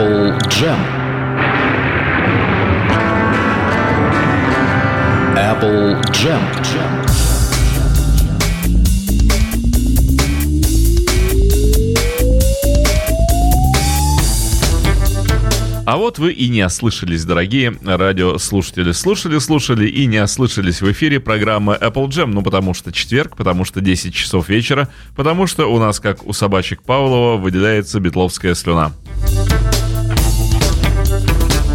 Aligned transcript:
Apple 0.00 0.32
Jam. 0.48 0.80
Apple 5.36 6.00
Jam. 6.10 6.40
А 15.84 15.96
вот 15.98 16.18
вы 16.18 16.32
и 16.32 16.48
не 16.48 16.64
ослышались, 16.64 17.26
дорогие 17.26 17.74
радиослушатели. 17.84 18.92
Слушали, 18.92 19.38
слушали 19.38 19.86
и 19.86 20.06
не 20.06 20.22
ослышались 20.22 20.80
в 20.80 20.90
эфире 20.92 21.20
программы 21.20 21.76
Apple 21.78 22.08
Jam. 22.08 22.28
Ну, 22.28 22.42
потому 22.42 22.72
что 22.72 22.90
четверг, 22.90 23.36
потому 23.36 23.66
что 23.66 23.82
10 23.82 24.14
часов 24.14 24.48
вечера, 24.48 24.88
потому 25.14 25.46
что 25.46 25.70
у 25.70 25.78
нас, 25.78 26.00
как 26.00 26.26
у 26.26 26.32
собачек 26.32 26.80
Павлова, 26.80 27.36
выделяется 27.36 28.00
бетловская 28.00 28.54
слюна. 28.54 28.92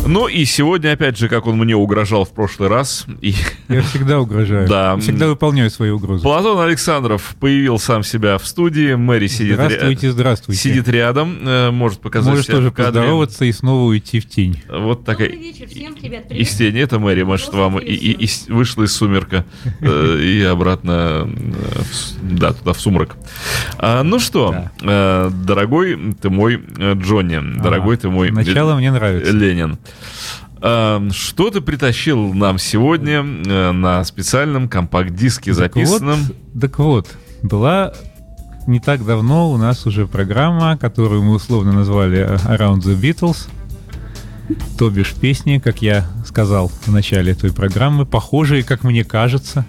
Ну 0.08 0.27
и 0.27 0.45
сегодня, 0.45 0.91
опять 0.91 1.18
же, 1.18 1.27
как 1.30 1.48
он 1.48 1.58
мне 1.58 1.76
угрожал 1.76 2.26
в 2.26 2.30
прошлый 2.32 2.70
раз. 2.70 3.05
И... 3.22 3.34
Я 3.70 3.82
всегда 3.82 4.20
угрожаю. 4.20 4.68
Да. 4.68 4.95
Всегда 4.98 5.28
выполняю 5.28 5.72
свои 5.72 5.90
угрозы. 5.90 6.22
Платон 6.22 6.59
Александров 6.59 7.36
появил 7.40 7.80
сам 7.80 8.04
себя 8.04 8.38
в 8.38 8.45
студии. 8.45 8.94
Мэри 8.94 9.26
сидит, 9.26 9.55
здравствуйте, 9.55 10.12
здравствуйте. 10.12 10.62
сидит 10.62 10.88
рядом. 10.90 11.38
э, 11.41 11.72
Может 11.72 12.02
показать 12.02 12.30
Можешь 12.30 12.45
себя 12.45 12.58
тоже 12.58 12.70
в 12.70 12.73
кадре. 12.73 12.91
поздороваться 13.02 13.45
и 13.45 13.52
снова 13.52 13.88
уйти 13.90 14.20
в 14.20 14.30
тень. 14.30 14.62
Вот 14.70 15.05
такая... 15.05 15.30
Добрый 15.30 15.44
вечер 15.44 15.68
всем, 15.68 15.95
ребят, 16.00 16.26
Из 16.26 16.28
привет. 16.30 16.50
тени, 16.73 16.81
это 16.81 17.00
Мэри, 17.00 17.23
может, 17.23 17.52
вам 17.53 17.80
и, 17.80 17.92
и- 17.92 18.26
и 18.26 18.52
вышла 18.52 18.84
из 18.84 18.94
сумерка 18.95 19.44
э, 19.81 20.20
и 20.20 20.44
обратно 20.44 21.28
э, 21.28 21.81
да, 22.22 22.53
туда, 22.53 22.73
в 22.73 22.80
сумрак. 22.80 23.16
А, 23.80 24.03
ну 24.03 24.20
что, 24.20 24.56
Да. 24.84 25.31
дорогой 25.31 25.98
ты 26.22 26.30
мой 26.30 26.62
Джонни, 26.78 27.59
дорогой 27.59 27.97
ты 27.97 28.09
мой 28.09 28.30
Начало 28.30 28.75
мне 28.75 28.92
нравится. 28.92 29.31
Ленин. 29.31 29.80
А, 30.61 31.07
Что 31.11 31.51
ты 31.51 31.61
притащил 31.61 32.33
нам 32.33 32.57
сегодня 32.57 33.23
э, 33.23 33.71
на 33.71 34.03
специальном 34.03 34.67
компакт-диске 34.67 35.53
записанном? 35.53 36.19
Так 36.19 36.29
вот, 36.29 36.61
так 36.61 36.79
вот, 36.79 37.17
была 37.43 37.93
не 38.67 38.79
так 38.79 39.05
давно 39.05 39.51
у 39.51 39.57
нас 39.57 39.85
уже 39.85 40.07
программа, 40.07 40.77
которую 40.77 41.23
мы 41.23 41.35
условно 41.35 41.71
назвали 41.71 42.39
Around 42.47 42.79
the 42.79 42.99
Beatles. 42.99 43.47
То 44.77 44.89
бишь 44.89 45.13
песни, 45.13 45.59
как 45.59 45.81
я 45.81 46.07
сказал 46.25 46.69
в 46.85 46.91
начале 46.91 47.33
той 47.33 47.51
программы, 47.51 48.05
похожие, 48.05 48.63
как 48.63 48.83
мне 48.83 49.03
кажется, 49.03 49.66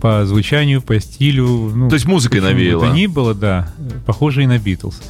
по 0.00 0.24
звучанию, 0.24 0.82
по 0.82 0.98
стилю. 1.00 1.46
Ну, 1.74 1.88
То 1.88 1.94
есть 1.94 2.06
музыкой 2.06 2.40
навеяло? 2.40 2.86
то 2.86 2.92
ни 2.92 3.06
было, 3.06 3.34
да, 3.34 3.68
похожие 4.06 4.46
на 4.48 4.58
Битлз. 4.58 5.00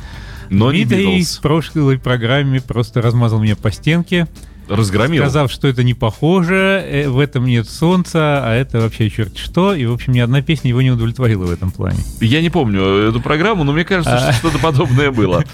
Но 0.51 0.73
не 0.73 0.85
Дмитрий 0.85 1.17
Битлз. 1.19 1.39
в 1.39 1.41
прошлой 1.43 1.99
программе 1.99 2.61
просто 2.61 3.03
размазал 3.03 3.41
меня 3.41 3.57
по 3.57 3.71
стенке, 3.71 4.27
Разгромил. 4.69 5.23
сказав, 5.23 5.53
что 5.53 5.69
это 5.69 5.85
не 5.85 5.95
похоже, 5.95 6.83
э, 6.85 7.09
в 7.09 7.21
этом 7.21 7.45
нет 7.47 7.69
солнца, 7.69 8.43
а 8.45 8.53
это 8.55 8.81
вообще 8.81 9.09
черт 9.11 9.37
что. 9.39 9.75
И, 9.75 9.87
в 9.87 9.93
общем, 9.93 10.13
ни 10.13 10.19
одна 10.19 10.43
песня 10.43 10.71
его 10.71 10.83
не 10.83 10.91
удовлетворила 10.91 11.45
в 11.47 11.51
этом 11.53 11.71
плане. 11.71 11.99
Я 12.21 12.43
не 12.43 12.51
помню 12.51 12.83
эту 12.83 13.21
программу, 13.21 13.63
но 13.63 13.73
мне 13.73 13.85
кажется, 13.85 14.19
что 14.19 14.29
А. 14.29 14.33
что-то 14.33 14.59
подобное 14.59 15.13
было. 15.13 15.45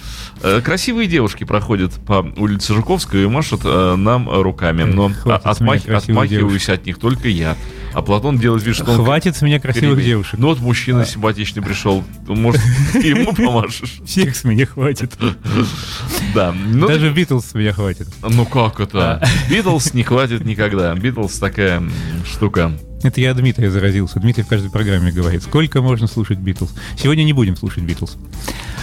Э, 0.43 0.63
Красивые 0.65 1.09
девушки 1.09 1.45
проходят 1.45 1.93
по 2.07 2.25
улице 2.39 2.73
Жуковской 2.75 3.25
и 3.25 3.27
машут 3.27 3.61
э, 3.65 3.97
нам 3.97 4.31
руками, 4.31 4.85
но 4.85 5.11
а- 5.27 5.37
отмахиваюсь 5.45 6.69
от 6.71 6.87
них 6.87 6.99
только 6.99 7.29
я. 7.29 7.57
А 7.95 8.03
Платон 8.03 8.39
делает 8.39 8.63
вид, 8.65 8.75
что 8.75 8.91
он... 8.91 8.97
Хватит 9.05 9.37
с 9.37 9.43
меня 9.43 9.61
красивых 9.61 9.97
перебей. 9.97 10.07
девушек. 10.07 10.39
Ну 10.39 10.49
вот 10.49 10.61
мужчина 10.61 11.05
симпатичный 11.05 11.63
пришел, 11.63 12.03
может, 12.27 12.61
и 12.95 13.09
ему 13.09 13.33
помашешь. 13.37 14.01
Всех 14.07 14.35
с 14.37 14.45
меня 14.45 14.67
хватит. 14.67 15.13
Да. 16.35 16.53
Ну, 16.53 16.89
Даже 16.89 17.11
Битлз 17.13 17.47
с 17.51 17.55
меня 17.55 17.73
хватит. 17.75 18.09
ну 18.23 18.47
как 18.47 18.81
это? 18.81 19.23
Битлз 19.51 19.93
не 19.93 20.03
хватит 20.03 20.45
никогда. 20.47 20.95
Битлз 20.95 21.39
такая 21.39 21.83
штука. 22.27 22.73
Это 23.03 23.21
я 23.21 23.35
Дмитрия 23.35 23.71
заразился. 23.71 24.21
Дмитрий 24.21 24.45
в 24.45 24.49
каждой 24.49 24.71
программе 24.71 25.11
говорит, 25.11 25.43
сколько 25.43 25.83
можно 25.83 26.07
слушать 26.07 26.39
Битлз. 26.39 26.71
Сегодня 26.97 27.25
не 27.25 27.33
будем 27.33 27.57
слушать 27.57 27.83
Битлз. 27.83 28.17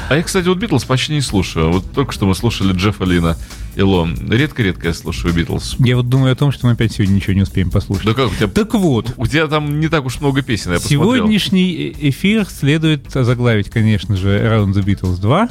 А 0.09 0.15
я, 0.15 0.23
кстати, 0.23 0.47
вот 0.47 0.57
Битлз 0.57 0.83
почти 0.83 1.13
не 1.13 1.21
слушаю. 1.21 1.71
Вот 1.71 1.91
только 1.93 2.11
что 2.11 2.25
мы 2.25 2.35
слушали 2.35 2.73
Джеффа 2.73 3.05
Лина 3.05 3.37
и 3.75 3.81
Ло. 3.81 4.07
Редко-редко 4.07 4.87
я 4.87 4.93
слушаю 4.93 5.33
Битлз. 5.33 5.75
Я 5.79 5.95
вот 5.95 6.09
думаю 6.09 6.33
о 6.33 6.35
том, 6.35 6.51
что 6.51 6.67
мы 6.67 6.73
опять 6.73 6.91
сегодня 6.91 7.13
ничего 7.13 7.33
не 7.33 7.43
успеем 7.43 7.71
послушать. 7.71 8.05
Да 8.05 8.13
как 8.13 8.31
у 8.31 8.35
тебя 8.35 8.47
Так 8.47 8.73
вот, 8.73 9.13
У 9.17 9.25
тебя 9.27 9.47
там 9.47 9.79
не 9.79 9.87
так 9.87 10.05
уж 10.05 10.19
много 10.19 10.41
песен, 10.41 10.71
я 10.71 10.79
посмотрел. 10.79 11.15
Сегодняшний 11.15 11.73
э- 11.73 12.09
эфир 12.09 12.45
следует 12.45 13.15
озаглавить, 13.15 13.69
конечно 13.69 14.17
же, 14.17 14.29
Around 14.29 14.73
the 14.73 14.83
Beatles 14.83 15.21
2. 15.21 15.49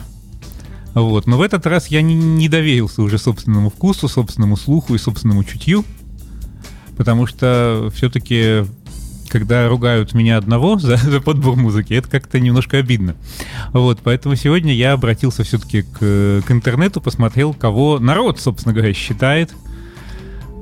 Вот. 0.94 1.26
Но 1.26 1.38
в 1.38 1.42
этот 1.42 1.66
раз 1.66 1.88
я 1.88 2.02
не, 2.02 2.14
не 2.14 2.48
доверился 2.48 3.02
уже 3.02 3.18
собственному 3.18 3.70
вкусу, 3.70 4.08
собственному 4.08 4.56
слуху 4.56 4.94
и 4.94 4.98
собственному 4.98 5.44
чутью. 5.44 5.84
Потому 6.98 7.26
что 7.26 7.90
все-таки, 7.94 8.64
когда 9.28 9.68
ругают 9.68 10.12
меня 10.14 10.36
одного 10.36 10.78
за, 10.78 10.96
за 10.98 11.20
подбор 11.20 11.56
музыки, 11.56 11.94
это 11.94 12.10
как-то 12.10 12.38
немножко 12.40 12.76
обидно. 12.78 13.14
Вот, 13.72 14.00
поэтому 14.02 14.34
сегодня 14.34 14.74
я 14.74 14.92
обратился 14.92 15.44
все-таки 15.44 15.82
к, 15.82 16.42
к 16.44 16.50
интернету, 16.50 17.00
посмотрел, 17.00 17.54
кого 17.54 17.98
народ, 18.00 18.40
собственно 18.40 18.74
говоря, 18.74 18.92
считает 18.92 19.52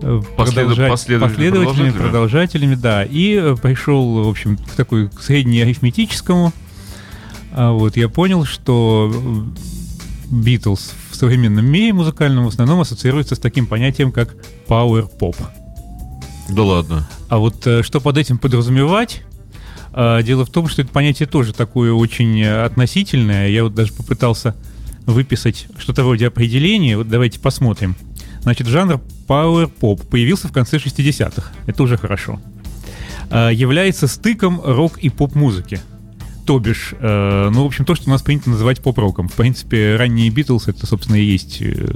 э, 0.03 0.23
Последов- 0.37 0.75
продолжать- 0.77 0.91
последовательными 0.91 1.51
последовательными 1.55 1.91
продолжателями? 1.91 2.03
продолжателями, 2.03 2.75
да. 2.75 3.05
И 3.05 3.35
э, 3.35 3.57
пришел, 3.61 4.25
в 4.25 4.29
общем, 4.29 4.59
к 4.59 4.71
такой 4.77 5.09
к 5.09 5.21
среднеарифметическому. 5.23 6.53
А 7.53 7.73
вот 7.73 7.97
я 7.97 8.11
понял, 8.11 8.45
что 8.45 9.11
Битлз 10.31 10.93
в 11.11 11.17
современном 11.17 11.65
мире 11.65 11.95
музыкальном 11.95 12.45
в 12.45 12.49
основном 12.49 12.81
ассоциируется 12.81 13.37
с 13.37 13.39
таким 13.39 13.67
понятием, 13.67 14.13
как 14.13 14.37
power 14.69 15.09
pop. 15.19 15.37
Да 16.49 16.63
ладно. 16.63 17.09
А 17.29 17.39
вот 17.39 17.67
э, 17.67 17.83
что 17.83 18.01
под 18.01 18.19
этим 18.19 18.39
подразумевать? 18.39 19.23
А, 19.93 20.23
Дело 20.23 20.45
в 20.45 20.51
том, 20.51 20.69
что 20.69 20.83
это 20.83 20.91
понятие 20.91 21.27
тоже 21.27 21.53
такое 21.53 21.93
очень 21.93 22.45
относительное. 22.45 23.49
Я 23.49 23.65
вот 23.65 23.75
даже 23.75 23.93
попытался 23.93 24.55
выписать 25.07 25.67
что-то 25.79 26.05
вроде 26.05 26.27
определения. 26.27 26.97
Вот 26.97 27.09
давайте 27.09 27.41
посмотрим. 27.41 27.97
Значит, 28.43 28.67
жанр 28.67 29.01
power 29.27 29.71
pop 29.81 30.07
появился 30.07 30.49
в 30.49 30.53
конце 30.53 30.77
60-х. 30.77 31.51
Это 31.67 31.83
уже 31.83 31.97
хорошо. 31.97 32.41
А, 33.31 33.51
Является 33.51 34.07
стыком 34.07 34.61
рок 34.63 34.99
и 34.99 35.09
поп-музыки. 35.11 35.81
То 36.47 36.61
бишь, 36.61 36.95
э, 36.99 37.51
ну, 37.53 37.65
в 37.65 37.67
общем, 37.67 37.85
то, 37.85 37.97
что 37.97 38.09
у 38.09 38.11
нас 38.13 38.23
принято 38.23 38.51
называть 38.51 38.81
поп-роком. 38.81 39.27
В 39.29 39.33
принципе, 39.33 39.97
ранние 39.97 40.31
Битлз 40.31 40.69
это, 40.69 40.87
собственно, 40.87 41.17
и 41.17 41.25
есть 41.25 41.61
э, 41.61 41.93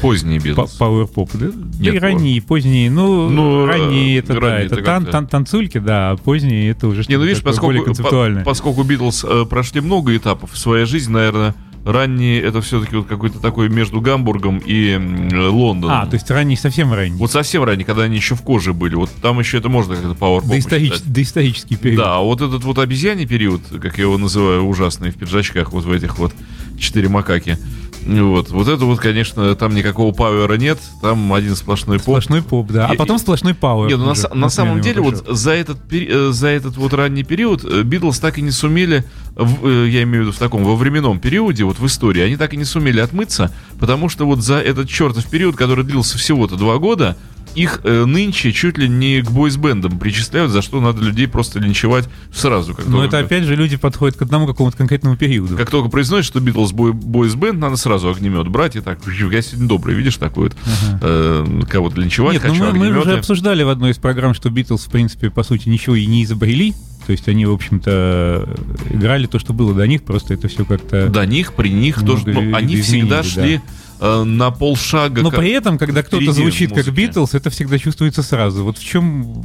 Поздние 0.00 0.38
Битлз. 0.38 0.78
Pop, 0.80 1.28
да? 1.34 1.48
Да 1.52 1.90
и 1.90 1.92
Нет, 1.92 2.02
ранние, 2.02 2.36
и 2.38 2.40
поздние. 2.40 2.90
Ну, 2.90 3.28
Ну, 3.28 3.66
ранние 3.66 4.16
э, 4.16 4.18
это, 4.20 4.40
да, 4.40 4.58
это 4.60 4.76
это 4.76 4.84
тан- 4.84 5.04
тан- 5.06 5.26
танцульки, 5.26 5.78
да, 5.78 6.12
а 6.12 6.16
поздние 6.16 6.70
это 6.70 6.88
уже 6.88 7.00
Не, 7.00 7.02
что-то 7.04 7.18
ну 7.18 7.24
видишь, 7.26 7.42
поскольку, 7.42 7.66
более 7.66 7.84
концептуальное. 7.84 8.42
по- 8.42 8.50
поскольку 8.50 8.82
Битлз 8.84 9.24
э, 9.28 9.44
прошли 9.44 9.82
много 9.82 10.16
этапов 10.16 10.52
в 10.52 10.58
своей 10.58 10.86
жизни, 10.86 11.12
наверное, 11.12 11.54
ранние 11.84 12.40
это 12.42 12.60
все-таки 12.60 12.96
вот 12.96 13.06
какой-то 13.06 13.38
такой 13.38 13.68
между 13.68 14.00
Гамбургом 14.00 14.58
и 14.64 14.96
Лондоном. 15.34 15.96
А, 16.02 16.06
то 16.06 16.14
есть 16.14 16.30
ранний, 16.30 16.56
совсем 16.56 16.92
ранний. 16.92 17.16
Вот 17.16 17.30
совсем 17.30 17.64
ранее, 17.64 17.84
когда 17.86 18.02
они 18.02 18.16
еще 18.16 18.34
в 18.34 18.42
коже 18.42 18.72
были. 18.74 18.94
Вот 18.94 19.10
там 19.22 19.38
еще 19.38 19.58
это 19.58 19.68
можно 19.68 19.94
как-то 19.96 20.10
Power 20.12 20.42
Доисторич- 20.46 21.02
доисторический 21.06 21.76
период. 21.76 22.04
Да, 22.04 22.16
а 22.16 22.20
вот 22.20 22.40
этот 22.40 22.64
вот 22.64 22.78
обезьяний 22.78 23.26
период, 23.26 23.62
как 23.80 23.96
я 23.98 24.04
его 24.04 24.18
называю, 24.18 24.64
ужасный, 24.66 25.10
в 25.10 25.16
пиджачках, 25.16 25.72
вот 25.72 25.84
в 25.84 25.92
этих 25.92 26.18
вот 26.18 26.32
четыре 26.78 27.08
макаки. 27.08 27.58
Вот, 28.06 28.48
вот 28.50 28.66
это 28.66 28.86
вот, 28.86 28.98
конечно, 28.98 29.54
там 29.56 29.74
никакого 29.74 30.12
пауэра 30.12 30.54
нет, 30.54 30.78
там 31.02 31.30
один 31.34 31.54
сплошной 31.54 31.98
поп. 31.98 32.04
Сплошной 32.04 32.40
поп, 32.42 32.70
да. 32.70 32.86
А 32.88 32.94
И- 32.94 32.96
потом 32.96 33.18
сплошной 33.18 33.52
пауэр. 33.52 33.90
Нет, 33.90 33.98
ну, 33.98 34.06
на, 34.14 34.34
на 34.34 34.48
самом 34.48 34.80
деле, 34.80 35.02
вот 35.02 35.22
за 35.28 35.50
этот, 35.52 35.76
э, 35.92 36.30
за 36.32 36.48
этот 36.48 36.78
вот 36.78 36.94
ранний 36.94 37.24
период 37.24 37.62
э, 37.62 37.82
Битлз 37.82 38.18
так 38.18 38.38
и 38.38 38.42
не 38.42 38.52
сумели, 38.52 39.04
в- 39.36 39.66
э, 39.68 39.88
я 39.90 40.02
имею 40.04 40.22
в 40.24 40.26
виду 40.28 40.32
в 40.32 40.38
таком, 40.38 40.64
во 40.64 40.76
временном 40.76 41.20
периоде, 41.20 41.64
вот 41.70 41.78
в 41.78 41.86
истории, 41.86 42.20
они 42.20 42.36
так 42.36 42.52
и 42.52 42.56
не 42.56 42.64
сумели 42.64 42.98
отмыться, 42.98 43.54
потому 43.78 44.08
что 44.08 44.26
вот 44.26 44.42
за 44.42 44.56
этот 44.56 44.88
чертов 44.88 45.24
период, 45.30 45.56
который 45.56 45.84
длился 45.84 46.18
всего-то 46.18 46.56
два 46.56 46.78
года, 46.78 47.16
их 47.54 47.80
э, 47.84 48.04
нынче 48.04 48.52
чуть 48.52 48.78
ли 48.78 48.88
не 48.88 49.22
к 49.22 49.30
бойсбендам 49.30 49.98
причисляют, 49.98 50.50
за 50.50 50.62
что 50.62 50.80
надо 50.80 51.02
людей 51.02 51.26
просто 51.28 51.58
линчевать 51.58 52.08
сразу. 52.32 52.74
Как 52.74 52.86
Но 52.86 52.98
только, 52.98 53.16
это 53.16 53.26
опять 53.26 53.44
же 53.44 53.56
люди 53.56 53.76
подходят 53.76 54.16
к 54.16 54.22
одному 54.22 54.46
какому-то 54.46 54.76
конкретному 54.76 55.16
периоду. 55.16 55.56
как 55.56 55.70
только 55.70 55.88
произносят, 55.88 56.26
что 56.26 56.40
Битлз 56.40 56.72
бой, 56.72 56.92
бойсбенд, 56.92 57.58
надо 57.58 57.76
сразу 57.76 58.10
огнемет 58.10 58.48
брать 58.48 58.76
и 58.76 58.80
так, 58.80 59.00
я 59.06 59.42
сегодня 59.42 59.68
добрый, 59.68 59.94
видишь, 59.94 60.16
такой 60.16 60.44
вот, 60.44 60.56
э, 61.02 61.62
кого-то 61.68 62.00
линчевать 62.00 62.34
Нет, 62.34 62.44
ну 62.44 62.50
хочу, 62.50 62.64
мы, 62.64 62.90
мы 62.90 62.98
уже 62.98 63.18
обсуждали 63.18 63.62
в 63.62 63.68
одной 63.68 63.92
из 63.92 63.98
программ, 63.98 64.34
что 64.34 64.50
Битлз, 64.50 64.86
в 64.86 64.90
принципе, 64.90 65.30
по 65.30 65.42
сути, 65.42 65.68
ничего 65.68 65.96
и 65.96 66.06
не 66.06 66.24
изобрели. 66.24 66.74
То 67.06 67.12
есть 67.12 67.26
они, 67.28 67.44
в 67.46 67.52
общем-то, 67.52 68.56
играли 68.90 69.26
то, 69.26 69.38
что 69.38 69.52
было 69.52 69.74
до 69.74 69.86
них, 69.86 70.02
просто 70.02 70.34
это 70.34 70.48
все 70.48 70.64
как-то... 70.64 71.08
до 71.08 71.26
них, 71.26 71.54
при 71.54 71.70
них 71.70 72.04
тоже, 72.04 72.28
ну, 72.28 72.54
они 72.54 72.76
всегда 72.76 73.22
шли 73.22 73.60
э, 74.00 74.22
на 74.24 74.50
полшага. 74.50 75.22
Но 75.22 75.30
при 75.30 75.50
этом, 75.50 75.78
когда 75.78 76.02
кто-то 76.02 76.32
звучит 76.32 76.72
как. 76.72 76.88
Битлз, 76.88 77.34
это 77.34 77.50
всегда 77.50 77.78
чувствуется 77.78 78.22
сразу. 78.22 78.64
Вот 78.64 78.78
в 78.78 78.84
чем, 78.84 79.42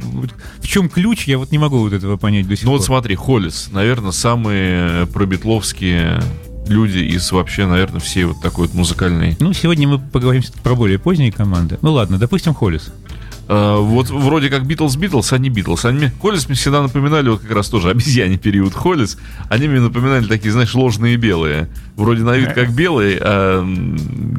в 0.60 0.66
чем 0.66 0.88
ключ, 0.88 1.26
я 1.26 1.38
вот 1.38 1.52
не 1.52 1.58
могу 1.58 1.78
вот 1.78 1.92
этого 1.92 2.16
понять 2.16 2.48
до 2.48 2.56
сих 2.56 2.64
Ну 2.64 2.72
пор. 2.72 2.78
вот 2.78 2.86
смотри, 2.86 3.14
Холлис, 3.14 3.68
наверное, 3.72 4.12
самые 4.12 5.06
пробитловские 5.06 6.22
люди 6.68 6.98
из 6.98 7.30
вообще, 7.32 7.66
наверное, 7.66 8.00
всей 8.00 8.24
вот 8.24 8.40
такой 8.40 8.66
вот 8.66 8.74
музыкальной... 8.74 9.36
Ну, 9.38 9.52
сегодня 9.52 9.86
мы 9.86 9.98
поговорим 9.98 10.42
про 10.62 10.74
более 10.74 10.98
поздние 10.98 11.30
команды. 11.32 11.78
Ну 11.82 11.92
ладно, 11.92 12.18
допустим, 12.18 12.54
Холлис. 12.54 12.92
Uh, 13.48 13.80
вот 13.80 14.10
вроде 14.10 14.50
как 14.50 14.66
Битлз 14.66 14.96
Битлз, 14.96 15.32
они 15.32 15.50
Битлз. 15.50 15.84
Они 15.84 16.08
Холлис 16.20 16.48
мне 16.48 16.56
всегда 16.56 16.82
напоминали, 16.82 17.28
вот 17.28 17.40
как 17.40 17.52
раз 17.52 17.68
тоже 17.68 17.90
обезьяне 17.90 18.38
период 18.38 18.74
Холлис. 18.74 19.18
Они 19.48 19.68
мне 19.68 19.80
напоминали 19.80 20.26
такие, 20.26 20.50
знаешь, 20.50 20.74
ложные 20.74 21.16
белые. 21.16 21.68
Вроде 21.94 22.22
на 22.24 22.36
вид 22.36 22.52
как 22.52 22.74
белый, 22.74 23.16
а 23.20 23.64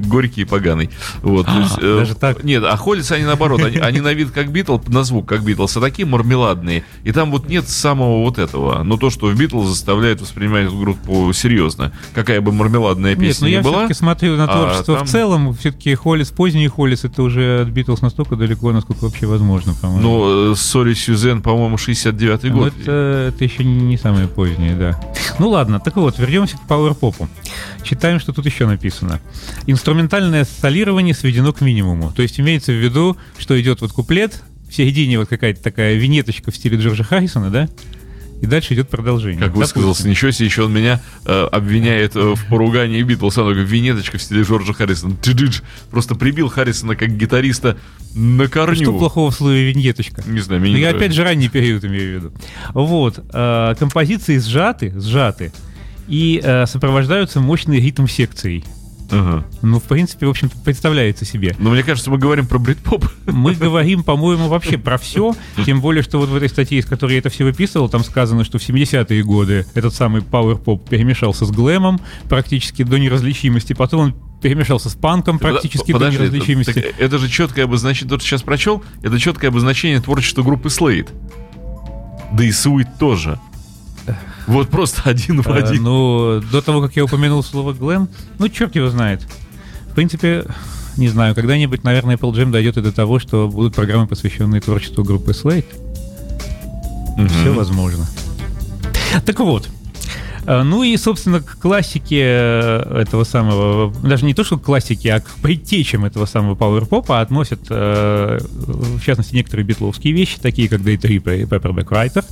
горький 0.08 0.42
и 0.42 0.46
поганый. 0.46 0.90
Вот, 1.22 1.48
а, 1.48 1.60
есть, 1.60 1.78
э, 1.80 2.00
даже 2.00 2.16
так? 2.16 2.44
Нет, 2.44 2.64
а 2.66 2.76
Холлис 2.76 3.10
они 3.12 3.24
наоборот. 3.24 3.64
Они, 3.64 3.78
они 3.78 4.02
на 4.02 4.14
вид 4.14 4.32
как 4.32 4.52
Битлз, 4.52 4.88
на 4.90 5.04
звук 5.04 5.26
как 5.26 5.42
Битлз, 5.42 5.78
а 5.78 5.82
такие 5.82 6.06
мармеладные. 6.06 6.84
И 7.04 7.14
там 7.14 7.32
вот 7.32 7.48
нет 7.48 7.70
самого 7.70 8.24
вот 8.24 8.38
этого. 8.38 8.84
Но 8.84 8.98
то, 8.98 9.10
что 9.10 9.28
в 9.28 9.38
Битлз 9.38 9.70
заставляет 9.70 10.20
воспринимать 10.20 10.68
эту 10.68 10.78
группу 10.78 11.32
серьезно. 11.34 11.94
Какая 12.14 12.42
бы 12.42 12.52
мармеладная 12.52 13.16
песня 13.16 13.28
нет, 13.28 13.42
но 13.42 13.48
я 13.48 13.62
была. 13.62 13.74
все-таки 13.74 13.94
смотрю 13.94 14.36
на 14.36 14.48
творчество 14.48 14.96
а, 14.96 14.98
там... 14.98 15.08
в 15.08 15.10
целом. 15.10 15.54
Все-таки 15.54 15.96
Hollies, 15.96 16.30
поздний 16.30 16.68
Hollies, 16.68 17.06
это 17.06 17.24
уже 17.24 17.62
от 17.62 17.70
Битлз 17.70 18.02
настолько 18.02 18.36
далеко, 18.36 18.72
насколько 18.74 18.97
вообще 19.02 19.26
возможно, 19.26 19.74
по-моему. 19.74 20.02
Ну, 20.02 20.56
Sorry 20.56 20.94
Suzanne, 20.94 21.42
по-моему, 21.42 21.76
69-й 21.76 22.50
год. 22.50 22.74
Ну, 22.76 22.82
это, 22.82 23.34
это 23.34 23.44
еще 23.44 23.64
не 23.64 23.98
самое 23.98 24.28
позднее, 24.28 24.76
да. 24.76 25.00
Ну 25.40 25.50
ладно, 25.50 25.80
так 25.80 25.96
вот, 25.96 26.18
вернемся 26.20 26.58
к 26.58 26.68
пауэрпопу. 26.68 27.30
Читаем, 27.84 28.20
что 28.20 28.34
тут 28.34 28.46
еще 28.46 28.66
написано. 28.66 29.20
Инструментальное 29.66 30.46
солирование 30.46 31.14
сведено 31.14 31.54
к 31.54 31.62
минимуму. 31.62 32.12
То 32.12 32.22
есть 32.22 32.40
имеется 32.40 32.72
в 32.72 32.76
виду, 32.76 33.18
что 33.38 33.60
идет 33.60 33.82
вот 33.82 33.92
куплет, 33.92 34.44
в 34.70 34.76
середине 34.76 35.18
вот 35.18 35.30
какая-то 35.30 35.62
такая 35.64 35.96
винеточка 35.96 36.52
в 36.52 36.56
стиле 36.56 36.78
Джорджа 36.78 37.04
Харрисона, 37.04 37.50
да? 37.50 37.70
И 38.42 38.46
дальше 38.46 38.76
идет 38.76 38.90
продолжение. 38.90 39.40
Как 39.40 39.56
высказался, 39.56 40.08
ничего 40.08 40.32
себе, 40.32 40.46
еще 40.46 40.64
он 40.64 40.74
меня 40.74 41.02
э, 41.26 41.48
обвиняет 41.52 42.16
э, 42.16 42.36
в 42.36 42.46
поругании 42.50 43.02
Битлз. 43.02 43.38
Он 43.40 43.46
говорит, 43.46 43.68
винеточка 43.68 44.18
в 44.18 44.22
стиле 44.22 44.44
Джорджа 44.44 44.74
Харрисона. 44.74 45.16
Тидж, 45.22 45.62
просто 45.90 46.16
прибил 46.16 46.48
Харрисона 46.50 46.96
как 46.96 47.10
гитариста 47.18 47.78
на 48.14 48.48
корню. 48.48 48.76
Что 48.76 48.98
плохого 48.98 49.32
в 49.32 49.36
слове 49.36 49.72
винеточка? 49.72 50.24
Не 50.28 50.40
знаю, 50.40 50.62
мне 50.62 50.72
ну, 50.72 50.76
не 50.76 50.82
Я 50.82 50.90
нравится. 50.90 51.06
опять 51.06 51.16
же 51.16 51.24
ранний 51.24 51.50
период 51.50 51.84
имею 51.86 52.20
в 52.20 52.24
виду. 52.24 52.34
Вот. 52.74 53.20
Э, 53.34 53.74
композиции 53.78 54.38
сжаты, 54.38 54.94
сжаты 55.00 55.52
и 56.08 56.40
э, 56.44 56.66
сопровождаются 56.68 57.40
мощной 57.40 57.80
ритм-секцией. 57.80 58.64
Ага. 59.12 59.46
Ну, 59.62 59.80
в 59.80 59.84
принципе, 59.84 60.26
в 60.26 60.30
общем-то, 60.30 60.58
представляется 60.64 61.26
себе. 61.26 61.56
Но 61.60 61.72
мне 61.72 61.84
кажется, 61.84 62.10
мы 62.10 62.18
говорим 62.18 62.46
про 62.46 62.60
брит-поп. 62.60 63.06
Мы 63.26 63.54
говорим, 63.54 64.04
по-моему, 64.04 64.48
вообще 64.48 64.78
про 64.78 64.98
все. 64.98 65.36
Тем 65.66 65.82
более, 65.82 66.04
что 66.04 66.20
вот 66.20 66.30
в 66.30 66.36
этой 66.36 66.50
статье, 66.50 66.80
из 66.80 66.86
которой 66.86 67.14
я 67.14 67.20
это 67.20 67.30
все 67.30 67.44
выписывал, 67.44 67.90
там 67.90 68.04
сказано, 68.04 68.44
что 68.44 68.58
в 68.58 68.62
70-е 68.62 69.24
годы 69.24 69.66
этот 69.74 69.94
самый 69.94 70.22
пауэр-поп 70.22 70.90
перемешался 70.90 71.46
с 71.46 71.52
глэмом 71.52 72.00
практически 72.30 72.84
до 72.84 72.98
неразличимости. 72.98 73.74
Потом 73.74 74.00
он 74.02 74.16
перемешался 74.42 74.90
с 74.90 74.96
панком 74.96 75.40
практически 75.40 75.92
Подожди, 75.92 76.18
до 76.18 76.24
неразличимости. 76.24 76.80
Это, 76.80 77.04
это 77.04 77.18
же 77.18 77.30
четкое 77.30 77.66
обозначение, 77.66 78.10
тот 78.10 78.22
сейчас 78.22 78.44
прочел, 78.44 78.84
это 79.02 79.20
четкое 79.20 79.50
обозначение 79.50 80.00
творчества 80.00 80.44
группы 80.44 80.70
Slade. 80.70 81.10
Да 82.34 82.44
и 82.44 82.52
Суит 82.52 82.88
тоже. 83.00 83.40
Вот 84.48 84.70
просто 84.70 85.10
один 85.10 85.42
в 85.42 85.48
один. 85.48 85.82
А, 85.82 85.90
ну, 85.90 86.42
до 86.52 86.62
того, 86.62 86.82
как 86.82 86.96
я 86.96 87.04
упомянул 87.04 87.44
слово 87.44 87.74
глэм, 87.74 88.08
ну, 88.40 88.50
черт 88.50 88.76
его 88.76 88.90
знает. 88.90 89.22
В 89.92 89.96
принципе, 89.96 90.46
не 90.96 91.10
знаю, 91.10 91.36
когда-нибудь, 91.36 91.84
наверное, 91.84 92.16
Apple 92.18 92.32
Jam 92.34 92.52
дойдет 92.52 92.78
и 92.78 92.82
до 92.82 92.92
того, 92.92 93.20
что 93.20 93.48
будут 93.48 93.76
программы, 93.76 94.08
посвященные 94.08 94.62
творчеству 94.62 95.04
группы 95.04 95.32
Slate. 95.32 95.66
Все 97.42 97.52
возможно. 97.52 98.06
Так 99.26 99.40
вот, 99.40 99.68
ну 100.46 100.84
и, 100.84 100.96
собственно, 100.98 101.42
к 101.42 101.58
классике 101.60 102.20
этого 102.20 103.24
самого, 103.24 103.94
даже 104.04 104.26
не 104.26 104.34
то, 104.34 104.44
что 104.44 104.58
к 104.58 104.64
классике, 104.64 105.14
а 105.14 105.20
к 105.20 105.30
предтечам 105.42 106.06
этого 106.06 106.26
самого 106.26 106.56
пауэр-попа 106.56 107.22
относят, 107.22 107.70
в 107.70 109.02
частности, 109.04 109.36
некоторые 109.36 109.66
битловские 109.66 110.14
вещи, 110.14 110.38
такие 110.40 110.70
как 110.70 110.82
Day 110.82 110.98
Trip 110.98 111.42
и 111.42 111.44
Paperback 111.44 111.88
Writer. 111.90 112.24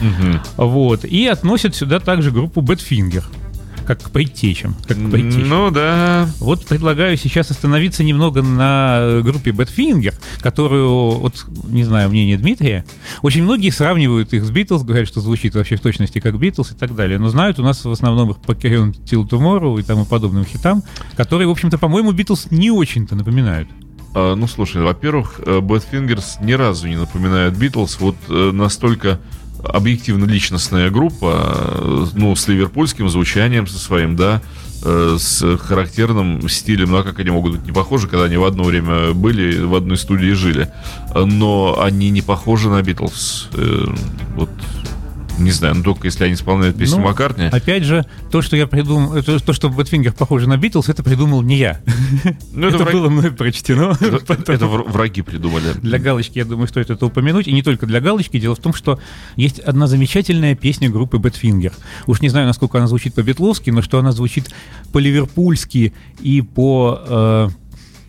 Угу. 0.00 0.66
Вот. 0.66 1.04
И 1.04 1.26
относят 1.26 1.74
сюда 1.74 2.00
также 2.00 2.30
группу 2.30 2.60
Badfinger 2.60 3.24
как 3.84 4.02
к 4.02 4.10
предтечам. 4.10 4.74
Как 4.86 4.96
к 4.96 5.10
предтечам. 5.10 5.48
Ну 5.48 5.70
да. 5.70 6.28
Вот 6.38 6.64
предлагаю 6.66 7.16
сейчас 7.16 7.50
остановиться 7.50 8.02
немного 8.02 8.42
на 8.42 9.20
группе 9.22 9.50
Badfinger, 9.50 10.14
которую, 10.40 11.10
вот 11.10 11.44
не 11.64 11.84
знаю, 11.84 12.08
мнение 12.08 12.36
Дмитрия, 12.38 12.84
очень 13.22 13.42
многие 13.42 13.70
сравнивают 13.70 14.32
их 14.32 14.44
с 14.44 14.50
Битлз, 14.50 14.82
говорят, 14.82 15.06
что 15.06 15.20
звучит 15.20 15.54
вообще 15.54 15.76
в 15.76 15.80
точности 15.80 16.18
как 16.20 16.38
Битлз 16.38 16.72
и 16.72 16.74
так 16.74 16.94
далее. 16.94 17.18
Но 17.18 17.28
знают 17.28 17.58
у 17.58 17.62
нас 17.62 17.84
в 17.84 17.90
основном 17.90 18.30
их 18.30 18.38
по 18.38 18.52
Carry 18.52 18.92
Till 19.04 19.28
Tomorrow 19.28 19.78
и 19.78 19.82
тому 19.82 20.04
подобным 20.04 20.44
хитам, 20.44 20.82
которые, 21.16 21.46
в 21.46 21.50
общем-то, 21.50 21.78
по-моему, 21.78 22.12
Битлз 22.12 22.50
не 22.50 22.70
очень-то 22.70 23.14
напоминают. 23.14 23.68
А, 24.14 24.34
ну, 24.34 24.46
слушай, 24.46 24.80
во-первых, 24.82 25.40
Badfingers 25.40 26.42
ни 26.42 26.52
разу 26.52 26.88
не 26.88 26.96
напоминают 26.96 27.56
Битлз. 27.56 27.98
Вот 28.00 28.16
э, 28.28 28.50
настолько 28.52 29.20
объективно 29.68 30.24
личностная 30.24 30.90
группа, 30.90 32.08
ну, 32.14 32.34
с 32.36 32.48
ливерпульским 32.48 33.08
звучанием 33.08 33.66
со 33.66 33.78
своим, 33.78 34.16
да, 34.16 34.42
э, 34.82 35.16
с 35.18 35.56
характерным 35.58 36.48
стилем, 36.48 36.90
ну 36.90 36.98
а 36.98 37.02
как 37.02 37.18
они 37.18 37.30
могут 37.30 37.52
быть 37.52 37.66
не 37.66 37.72
похожи, 37.72 38.08
когда 38.08 38.24
они 38.24 38.36
в 38.36 38.44
одно 38.44 38.64
время 38.64 39.12
были, 39.12 39.62
в 39.62 39.74
одной 39.74 39.96
студии 39.96 40.32
жили, 40.32 40.72
но 41.14 41.80
они 41.80 42.10
не 42.10 42.22
похожи 42.22 42.68
на 42.68 42.82
Битлз. 42.82 43.48
Э, 43.54 43.86
вот 44.36 44.50
не 45.38 45.50
знаю, 45.50 45.76
ну 45.76 45.82
только 45.82 46.06
если 46.06 46.24
они 46.24 46.34
исполняют 46.34 46.76
песню 46.76 46.98
ну, 46.98 47.04
Маккартни. 47.04 47.46
Опять 47.46 47.84
же, 47.84 48.06
то, 48.30 48.42
что 48.42 48.56
я 48.56 48.66
придумал, 48.66 49.22
то, 49.22 49.38
то 49.38 49.52
что 49.52 49.68
Badfinger 49.68 50.12
похоже 50.12 50.48
на 50.48 50.56
Битлз, 50.56 50.88
это 50.88 51.02
придумал 51.02 51.42
не 51.42 51.56
я. 51.56 51.80
Ну, 52.52 52.68
это, 52.68 52.76
это 52.76 52.84
враги... 52.84 52.98
было 52.98 53.08
мной 53.08 53.32
прочтено. 53.32 53.96
Это, 54.00 54.34
это 54.52 54.66
враги 54.66 55.22
придумали. 55.22 55.72
Для 55.82 55.98
галочки, 55.98 56.38
я 56.38 56.44
думаю, 56.44 56.68
стоит 56.68 56.88
это 56.88 57.04
упомянуть. 57.04 57.48
И 57.48 57.52
не 57.52 57.62
только 57.62 57.86
для 57.86 58.00
галочки. 58.00 58.38
Дело 58.38 58.54
в 58.54 58.60
том, 58.60 58.72
что 58.72 59.00
есть 59.36 59.58
одна 59.58 59.86
замечательная 59.86 60.54
песня 60.54 60.88
группы 60.88 61.18
Badfinger. 61.18 61.72
Уж 62.06 62.20
не 62.20 62.28
знаю, 62.28 62.46
насколько 62.46 62.78
она 62.78 62.86
звучит 62.86 63.14
по-битловски, 63.14 63.70
но 63.70 63.82
что 63.82 63.98
она 63.98 64.12
звучит 64.12 64.50
по-ливерпульски 64.92 65.92
и 66.20 66.42
по... 66.42 67.00
Э, 67.06 67.48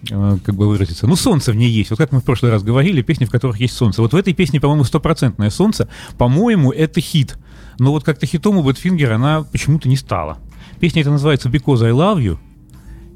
как 0.08 0.56
бы 0.56 0.68
выразиться, 0.68 1.08
ну, 1.08 1.16
солнце 1.16 1.52
в 1.52 1.56
ней 1.56 1.70
есть. 1.70 1.90
Вот 1.90 1.98
как 1.98 2.12
мы 2.12 2.20
в 2.20 2.24
прошлый 2.24 2.52
раз 2.52 2.64
говорили, 2.64 3.02
песни, 3.02 3.26
в 3.26 3.32
которых 3.32 3.60
есть 3.60 3.76
солнце. 3.76 4.02
Вот 4.02 4.14
в 4.14 4.16
этой 4.16 4.34
песне, 4.34 4.60
по-моему, 4.60 4.84
стопроцентное 4.84 5.50
солнце. 5.50 5.88
По-моему, 6.18 6.72
это 6.72 7.02
хит. 7.02 7.38
Но 7.80 7.92
вот 7.92 8.04
как-то 8.04 8.26
хитом 8.26 8.58
у 8.58 8.64
Badfinger 8.64 9.12
она 9.12 9.44
почему-то 9.44 9.90
не 9.90 9.98
стала. 9.98 10.38
Песня 10.80 11.02
эта 11.02 11.12
называется 11.12 11.50
«Because 11.50 11.84
I 11.84 11.92
Love 11.92 12.22
You». 12.22 12.38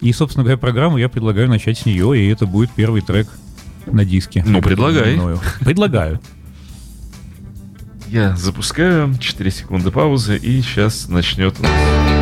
И, 0.01 0.13
собственно 0.13 0.43
говоря, 0.43 0.57
программу 0.57 0.97
я 0.97 1.09
предлагаю 1.09 1.49
начать 1.49 1.79
с 1.79 1.85
нее, 1.85 2.17
и 2.17 2.27
это 2.29 2.45
будет 2.45 2.71
первый 2.71 3.01
трек 3.01 3.27
на 3.85 4.05
диске. 4.05 4.43
Ну, 4.47 4.61
предлагай. 4.61 5.19
Предлагаю. 5.59 6.19
Я 8.07 8.35
запускаю, 8.35 9.13
4 9.19 9.51
секунды 9.51 9.91
паузы, 9.91 10.37
и 10.37 10.61
сейчас 10.61 11.09
начнет 11.09 11.59
у 11.59 11.63
нас... 11.63 12.18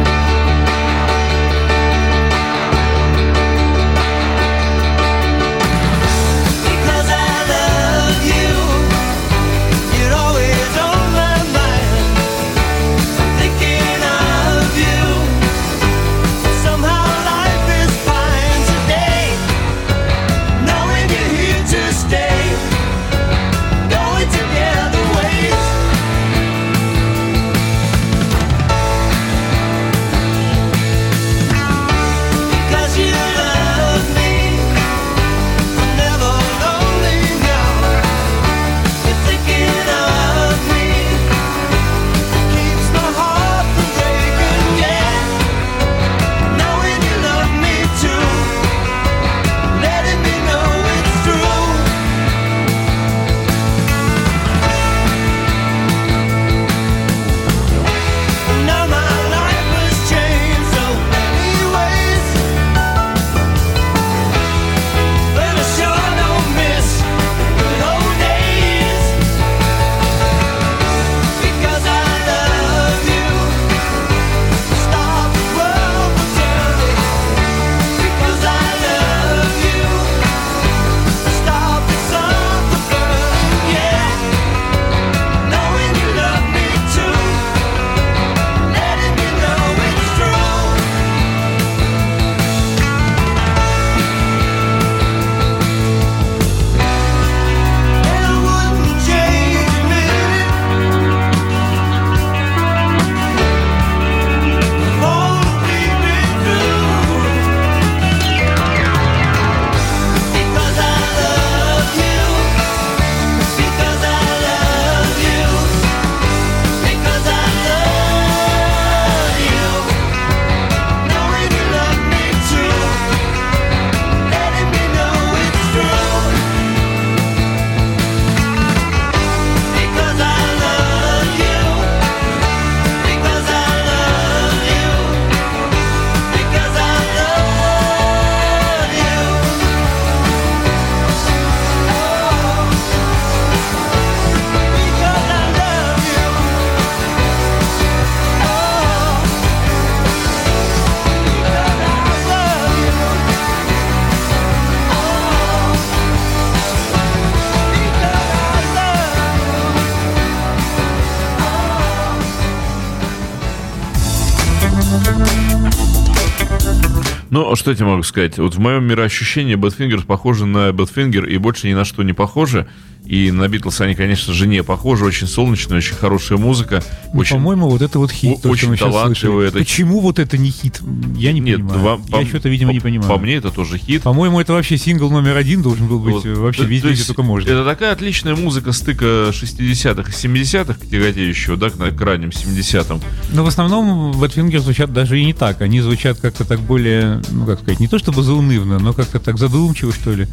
Ну, 167.37 167.55
что 167.55 167.69
я 167.69 167.77
тебе 167.77 167.85
могу 167.85 168.01
сказать? 168.01 168.39
Вот 168.39 168.55
в 168.55 168.59
моем 168.59 168.85
мироощущении 168.85 169.55
Badfingers 169.55 170.07
похожи 170.07 170.47
на 170.47 170.69
Badfinger 170.69 171.29
и 171.29 171.37
больше 171.37 171.67
ни 171.67 171.73
на 171.75 171.85
что 171.85 172.01
не 172.01 172.13
похожи. 172.13 172.67
И 173.07 173.31
на 173.31 173.47
Битлз 173.47 173.79
они, 173.81 173.95
конечно 173.95 174.33
же, 174.33 174.47
не 174.47 174.61
похожи. 174.63 175.05
Очень 175.05 175.27
солнечная, 175.27 175.77
очень 175.77 175.95
хорошая 175.95 176.37
музыка. 176.37 176.83
Ну, 177.13 177.21
очень... 177.21 177.37
По-моему, 177.37 177.69
вот 177.69 177.81
это 177.81 177.99
вот 177.99 178.11
хит. 178.11 178.41
То, 178.41 178.49
очень 178.49 178.75
талантливый 178.75 179.47
это- 179.47 179.59
Почему 179.59 180.01
вот 180.01 180.19
это 180.19 180.37
не 180.37 180.49
хит? 180.51 180.81
Я 181.15 181.31
не 181.31 181.39
Нет, 181.39 181.57
понимаю. 181.65 182.01
Я 182.09 182.17
по- 182.17 182.25
что-то, 182.25 182.49
видимо, 182.49 182.73
не 182.73 182.79
по- 182.79 182.83
понимаю. 182.83 183.09
По 183.09 183.17
мне 183.17 183.35
это 183.35 183.49
тоже 183.49 183.77
хит. 183.77 184.03
По-моему, 184.03 184.41
это 184.41 184.51
вообще 184.53 184.77
сингл 184.77 185.09
номер 185.09 185.37
один 185.37 185.61
должен 185.61 185.87
был 185.87 185.99
быть 185.99 186.15
Вот. 186.15 186.25
э, 186.25 186.33
вообще 186.33 186.63
То- 186.63 186.67
везде, 186.67 186.91
где 186.91 187.03
только 187.03 187.23
можно. 187.23 187.49
Это 187.49 187.63
такая 187.63 187.93
отличная 187.93 188.35
музыка 188.35 188.73
стыка 188.73 189.31
60-х 189.31 190.09
и 190.09 190.13
70-х, 190.13 190.79
тяготеющего, 190.91 191.55
да, 191.55 191.69
к 191.69 191.77
к 191.77 192.01
ранним 192.01 192.29
70-м. 192.31 192.99
Но 193.31 193.43
в 193.43 193.47
основном 193.47 194.11
Badfinger 194.21 194.59
звучат 194.59 194.91
даже 194.91 195.17
и 195.19 195.25
не 195.25 195.33
так. 195.33 195.61
Они 195.61 195.79
звучат 195.79 196.19
как-то 196.19 196.43
так 196.43 196.59
более, 196.59 197.21
ну 197.31 197.45
как 197.45 197.59
сказать, 197.61 197.79
не 197.79 197.87
то 197.87 197.97
чтобы 197.99 198.21
заунывно, 198.23 198.79
но 198.79 198.93
как-то 198.93 199.19
так 199.19 199.37
задумчиво, 199.37 199.93
что 199.93 200.11
ли. 200.13 200.27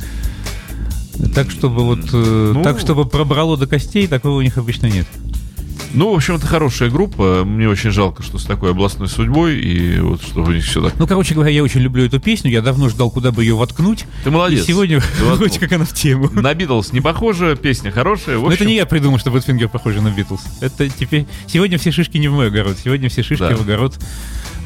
Так, 1.34 1.50
чтобы 1.50 1.84
вот, 1.84 2.00
э, 2.12 2.52
Ну. 2.54 2.62
так, 2.62 2.78
чтобы 2.80 3.04
пробрало 3.06 3.56
до 3.56 3.66
костей, 3.66 4.06
такого 4.06 4.38
у 4.38 4.42
них 4.42 4.58
обычно 4.58 4.86
нет. 4.86 5.06
Ну, 5.92 6.12
в 6.12 6.16
общем, 6.16 6.34
это 6.34 6.46
хорошая 6.48 6.90
группа. 6.90 7.44
Мне 7.44 7.68
очень 7.68 7.90
жалко, 7.90 8.24
что 8.24 8.38
с 8.38 8.44
такой 8.44 8.70
областной 8.72 9.06
судьбой, 9.08 9.60
и 9.60 10.00
вот 10.00 10.22
что 10.22 10.42
у 10.42 10.50
них 10.50 10.64
все 10.64 10.82
так. 10.82 10.94
Ну, 10.98 11.06
короче 11.06 11.34
говоря, 11.34 11.50
я 11.50 11.62
очень 11.62 11.80
люблю 11.82 12.04
эту 12.04 12.18
песню, 12.18 12.50
я 12.50 12.62
давно 12.62 12.88
ждал, 12.88 13.12
куда 13.12 13.30
бы 13.30 13.44
ее 13.44 13.54
воткнуть. 13.54 14.04
Ты 14.24 14.32
молодец. 14.32 14.64
И 14.64 14.66
сегодня 14.66 15.00
вроде 15.20 15.60
как 15.60 15.70
она 15.72 15.84
в 15.84 15.92
тему. 15.94 16.30
На 16.32 16.52
Битлз 16.52 16.92
не 16.92 17.00
похожа, 17.00 17.54
песня 17.54 17.92
хорошая. 17.92 18.38
В 18.38 18.42
Но 18.42 18.46
это 18.48 18.54
общем, 18.54 18.66
не 18.66 18.74
я 18.76 18.86
придумал, 18.86 19.18
что 19.20 19.30
Badfinger 19.30 19.68
похожи 19.68 20.00
на 20.00 20.10
Битлз. 20.10 20.40
Это 20.60 20.88
теперь... 20.88 21.26
Сегодня 21.46 21.78
все 21.78 21.92
шишки 21.92 22.16
не 22.18 22.26
в 22.26 22.32
мой 22.32 22.48
огород. 22.48 22.76
Сегодня 22.82 23.08
все 23.08 23.22
шишки 23.22 23.42
Да. 23.50 23.54
в 23.56 23.60
огород 23.60 23.96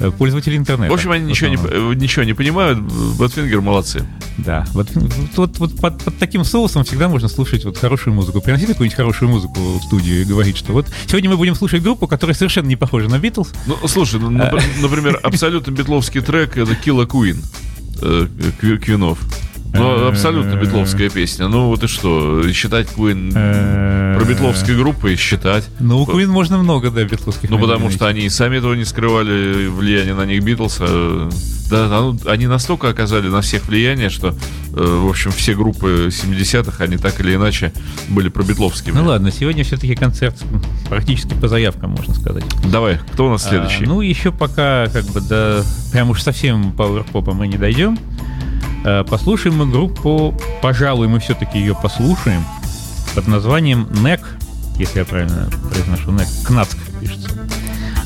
э, 0.01 0.11
пользователей 0.11 0.57
интернета. 0.57 0.91
В 0.91 0.95
общем, 0.95 1.11
они 1.11 1.27
в 1.27 1.29
ничего 1.29 1.51
не, 1.51 1.57
э, 1.57 1.95
ничего 1.95 2.25
не 2.25 2.33
понимают. 2.35 2.79
Badfinger 2.79 3.61
молодцы. 3.61 4.07
Да, 4.39 4.67
вот, 4.73 4.89
вот, 5.37 5.59
вот 5.59 5.77
под, 5.81 6.03
под 6.05 6.19
таким 6.19 6.45
соусом 6.45 6.85
всегда 6.85 7.09
можно 7.09 7.29
слушать 7.29 7.65
вот 7.65 7.77
хорошую 7.79 8.15
музыку. 8.15 8.41
Приносить 8.41 8.69
какую-нибудь 8.69 8.97
хорошую 8.97 9.31
музыку 9.31 9.61
в 9.79 9.83
студию 9.83 10.23
и 10.23 10.25
говорить, 10.25 10.57
что 10.57 10.73
вот 10.73 10.87
сегодня 11.07 11.29
мы 11.31 11.37
будем 11.37 11.55
слушать 11.55 11.83
группу, 11.83 12.07
которая 12.07 12.35
совершенно 12.37 12.67
не 12.69 12.77
похожа 12.77 13.09
на 13.09 13.19
Битлз. 13.19 13.53
Ну, 13.67 13.77
слушай, 13.89 14.21
ну, 14.21 14.31
нап- 14.31 14.63
например, 14.81 15.19
абсолютно 15.23 15.71
битловский 15.73 16.21
трек 16.21 16.57
это 16.57 16.73
Killer 16.73 17.07
Queen 17.07 17.39
э, 18.01 18.27
Кви- 18.61 18.79
Квинов. 18.79 19.19
Ну, 19.73 20.09
абсолютно 20.09 20.55
битловская 20.57 21.11
песня. 21.11 21.49
Ну, 21.49 21.69
вот 21.69 21.85
и 21.85 21.87
что, 21.87 22.43
считать 22.53 22.89
Queen 22.97 23.33
про 23.33 24.25
битловские 24.25 24.77
группы 24.77 25.13
и 25.13 25.17
считать. 25.17 25.69
Ну, 25.79 26.03
у 26.03 26.07
Queen 26.07 26.27
можно 26.27 26.59
много, 26.59 26.91
да, 26.91 27.05
битловских. 27.05 27.51
Ну, 27.51 27.59
потому 27.59 27.91
что 27.91 28.07
они 28.07 28.23
и 28.23 28.29
сами 28.29 28.57
этого 28.57 28.75
не 28.75 28.85
скрывали, 28.85 29.67
влияние 29.69 30.15
на 30.15 30.27
них 30.27 30.43
Битлса. 30.43 31.29
Да, 31.71 31.87
ну, 31.89 32.19
они 32.27 32.47
настолько 32.47 32.89
оказали 32.89 33.29
на 33.29 33.43
всех 33.43 33.67
влияние, 33.69 34.09
что, 34.09 34.29
э, 34.29 34.33
в 34.73 35.09
общем, 35.09 35.31
все 35.33 35.55
группы 35.55 36.09
70-х, 36.11 36.83
они 36.83 36.97
так 36.97 37.21
или 37.21 37.35
иначе 37.35 37.73
были 38.09 38.31
пробитловскими. 38.31 38.95
Ну 38.95 39.05
ладно, 39.05 39.31
сегодня 39.31 39.65
все-таки 39.65 39.95
концерт 39.95 40.43
практически 40.89 41.35
по 41.35 41.47
заявкам, 41.47 41.91
можно 41.91 42.15
сказать. 42.15 42.45
Давай, 42.65 42.99
кто 43.13 43.27
у 43.27 43.31
нас 43.31 43.47
следующий? 43.47 43.85
А, 43.85 43.89
ну, 43.89 44.01
еще 44.01 44.33
пока 44.33 44.87
как 44.87 45.05
бы 45.07 45.21
до 45.21 45.63
прям 45.93 46.09
уж 46.09 46.23
совсем 46.23 46.73
пауэрпопа 46.73 47.35
мы 47.35 47.47
не 47.49 47.59
дойдем. 47.59 47.99
А, 48.91 49.05
послушаем 49.05 49.59
мы 49.59 49.67
группу, 49.67 50.35
пожалуй, 50.63 51.09
мы 51.09 51.21
все-таки 51.21 51.59
ее 51.59 51.75
послушаем, 51.75 52.43
под 53.15 53.27
названием 53.27 53.87
NEC, 53.91 54.23
если 54.79 55.01
я 55.01 55.05
правильно 55.05 55.51
произношу, 55.71 56.11
NEC, 56.11 56.47
КНАЦК 56.47 56.79
пишется. 56.99 57.29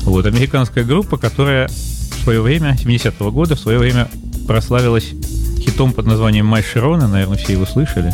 Вот, 0.01 0.25
американская 0.25 0.83
группа, 0.83 1.15
которая 1.15 1.69
в 1.69 2.23
свое 2.23 2.41
время, 2.41 2.73
70-го 2.73 3.31
года, 3.31 3.55
в 3.55 3.61
свое 3.61 3.79
время 3.79 4.09
прославилась 4.45 5.13
хитом 5.57 5.93
под 5.93 6.05
названием 6.05 6.47
«Май 6.47 6.61
Широна», 6.61 7.07
наверное, 7.07 7.37
все 7.37 7.53
его 7.53 7.65
слышали, 7.65 8.11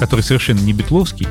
который 0.00 0.22
совершенно 0.22 0.58
не 0.58 0.72
битловский, 0.72 1.28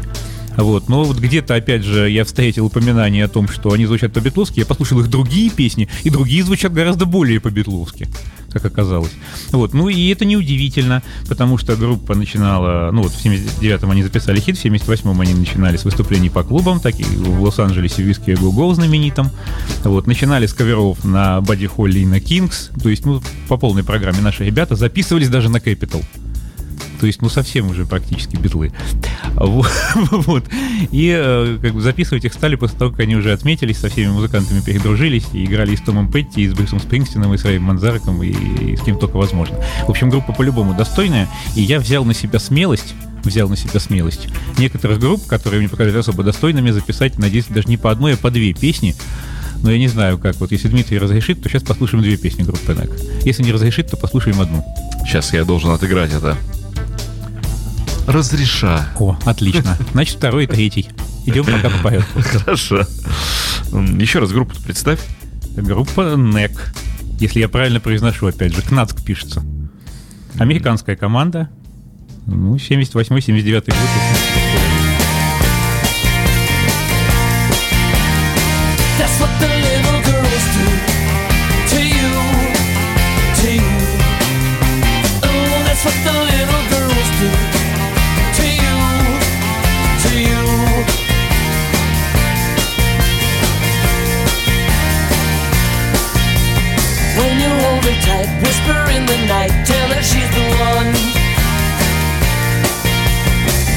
вот, 0.63 0.89
но 0.89 1.03
вот 1.03 1.17
где-то, 1.17 1.55
опять 1.55 1.83
же, 1.83 2.09
я 2.09 2.25
встретил 2.25 2.65
упоминание 2.65 3.25
о 3.25 3.27
том, 3.27 3.47
что 3.47 3.71
они 3.71 3.85
звучат 3.85 4.13
по-битловски, 4.13 4.59
я 4.59 4.65
послушал 4.65 4.99
их 4.99 5.09
другие 5.09 5.49
песни, 5.49 5.87
и 6.03 6.09
другие 6.09 6.43
звучат 6.43 6.73
гораздо 6.73 7.05
более 7.05 7.39
по-битловски, 7.39 8.07
как 8.51 8.65
оказалось. 8.65 9.11
Вот, 9.51 9.73
ну 9.73 9.87
и 9.87 10.09
это 10.09 10.25
неудивительно, 10.25 11.03
потому 11.29 11.57
что 11.57 11.75
группа 11.75 12.15
начинала, 12.15 12.91
ну 12.91 13.03
вот 13.03 13.11
в 13.11 13.23
79-м 13.23 13.91
они 13.91 14.03
записали 14.03 14.39
хит, 14.39 14.57
в 14.57 14.65
78-м 14.65 15.21
они 15.21 15.33
начинали 15.33 15.77
с 15.77 15.85
выступлений 15.85 16.29
по 16.29 16.43
клубам, 16.43 16.79
так 16.79 16.99
и 16.99 17.03
в 17.03 17.41
Лос-Анджелесе 17.41 18.01
Виски 18.01 18.31
Гугл 18.31 18.73
знаменитом. 18.73 19.29
Вот, 19.83 20.07
начинали 20.07 20.47
с 20.47 20.53
каверов 20.53 21.03
на 21.03 21.41
Бадди 21.41 21.67
Холли 21.67 21.99
и 21.99 22.05
на 22.05 22.19
Кингс, 22.19 22.71
то 22.81 22.89
есть, 22.89 23.05
ну, 23.05 23.21
по 23.47 23.57
полной 23.57 23.83
программе 23.83 24.21
наши 24.21 24.43
ребята 24.43 24.75
записывались 24.75 25.29
даже 25.29 25.49
на 25.49 25.57
Capital. 25.57 26.03
То 26.99 27.05
есть, 27.05 27.21
ну, 27.21 27.29
совсем 27.29 27.69
уже 27.69 27.85
практически 27.85 28.35
битлы. 28.35 28.71
Вот. 30.27 30.45
И 30.91 31.13
э, 31.15 31.57
как 31.61 31.73
бы 31.73 31.81
записывать 31.81 32.25
их 32.25 32.33
стали 32.33 32.55
после 32.55 32.77
того, 32.77 32.91
как 32.91 33.01
они 33.01 33.15
уже 33.15 33.31
отметились, 33.33 33.77
со 33.77 33.89
всеми 33.89 34.09
музыкантами 34.09 34.61
передружились, 34.61 35.25
и 35.33 35.45
играли 35.45 35.73
и 35.73 35.77
с 35.77 35.81
Томом 35.81 36.11
Петти, 36.11 36.43
и 36.43 36.47
с 36.47 36.53
Брюсом 36.53 36.79
Спрингстином, 36.79 37.33
и 37.33 37.37
с 37.37 37.45
Рэем 37.45 37.63
Манзареком, 37.63 38.21
и, 38.23 38.29
и 38.29 38.75
с 38.75 38.81
кем 38.81 38.97
только 38.97 39.17
возможно. 39.17 39.57
В 39.85 39.89
общем, 39.89 40.09
группа 40.09 40.33
по-любому 40.33 40.75
достойная, 40.75 41.27
и 41.55 41.61
я 41.61 41.79
взял 41.79 42.05
на 42.05 42.13
себя 42.13 42.39
смелость 42.39 42.93
взял 43.23 43.49
на 43.49 43.57
себя 43.57 43.79
смелость 43.79 44.27
некоторых 44.57 44.99
групп, 44.99 45.25
которые 45.27 45.59
мне 45.59 45.67
показались 45.67 45.97
особо 45.99 46.23
достойными, 46.23 46.71
записать, 46.71 47.17
надеюсь, 47.17 47.45
даже 47.49 47.67
не 47.67 47.75
по 47.75 47.91
одной, 47.91 48.13
а 48.13 48.17
по 48.17 48.31
две 48.31 48.53
песни. 48.53 48.95
Но 49.63 49.71
я 49.71 49.79
не 49.79 49.87
знаю, 49.87 50.17
как. 50.17 50.35
Вот 50.37 50.51
если 50.51 50.67
Дмитрий 50.67 50.97
разрешит, 50.99 51.41
то 51.41 51.49
сейчас 51.49 51.63
послушаем 51.63 52.03
две 52.03 52.17
песни 52.17 52.43
группы 52.43 52.73
НЭК. 52.73 52.91
Если 53.23 53.43
не 53.43 53.51
разрешит, 53.51 53.89
то 53.89 53.97
послушаем 53.97 54.39
одну. 54.39 54.63
Сейчас 55.05 55.33
я 55.33 55.43
должен 55.45 55.71
отыграть 55.71 56.13
это. 56.13 56.37
Разреша. 58.07 58.87
О, 58.97 59.17
отлично. 59.25 59.77
Значит, 59.91 60.15
второй 60.17 60.45
и 60.45 60.47
третий. 60.47 60.89
Идем 61.25 61.43
пока 61.43 61.69
по 61.69 61.77
порядку. 61.83 62.21
Хорошо. 62.21 62.87
Еще 63.99 64.19
раз 64.19 64.31
группу 64.31 64.55
представь. 64.63 64.99
Группа 65.57 66.15
NEC. 66.15 66.57
Если 67.19 67.41
я 67.41 67.49
правильно 67.49 67.81
произношу, 67.81 68.27
опять 68.27 68.55
же, 68.55 68.61
КНАЦК 68.61 69.03
пишется. 69.03 69.43
Американская 70.39 70.95
команда. 70.95 71.49
Ну, 72.27 72.55
78-79 72.55 73.65
год. 73.65 73.75
That's 78.97 79.19
what 79.19 79.31
the 79.39 79.47
little 79.47 79.99
girls 80.03 80.45
do 80.55 80.65
to 81.71 81.79
you, 81.81 82.09
to 83.35 83.47
you. 83.51 83.77
Oh, 85.23 85.63
that's 85.65 85.83
what 85.83 85.97
the 86.05 86.13
little 86.13 86.63
girls 86.69 87.09
do 87.19 87.56
her 97.87 98.01
tight, 98.03 98.27
whisper 98.43 98.79
in 98.91 99.05
the 99.05 99.17
night, 99.27 99.53
tell 99.65 99.87
her 99.95 100.03
she's 100.03 100.29
the 100.35 100.45
one. 100.59 100.91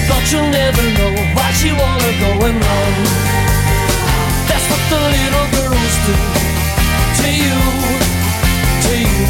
But 0.08 0.22
you'll 0.32 0.50
never 0.50 0.84
know 0.98 1.12
why 1.36 1.48
she 1.52 1.70
wanna 1.70 2.12
go 2.24 2.30
and 2.46 2.56
run. 2.68 2.94
That's 4.48 4.66
what 4.70 4.82
the 4.92 5.00
little 5.14 5.48
girls 5.58 5.94
do 6.06 6.14
to 7.20 7.28
you, 7.42 7.58
to 8.84 8.92
you. 9.06 9.22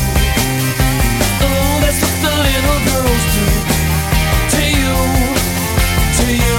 Oh, 1.44 1.75
that's 1.84 2.00
what 2.04 2.16
the 2.25 2.34
little 2.49 2.80
girls 2.88 3.25
do 3.37 3.44
to 4.54 4.62
you, 4.80 4.96
to 6.18 6.26
you. 6.44 6.58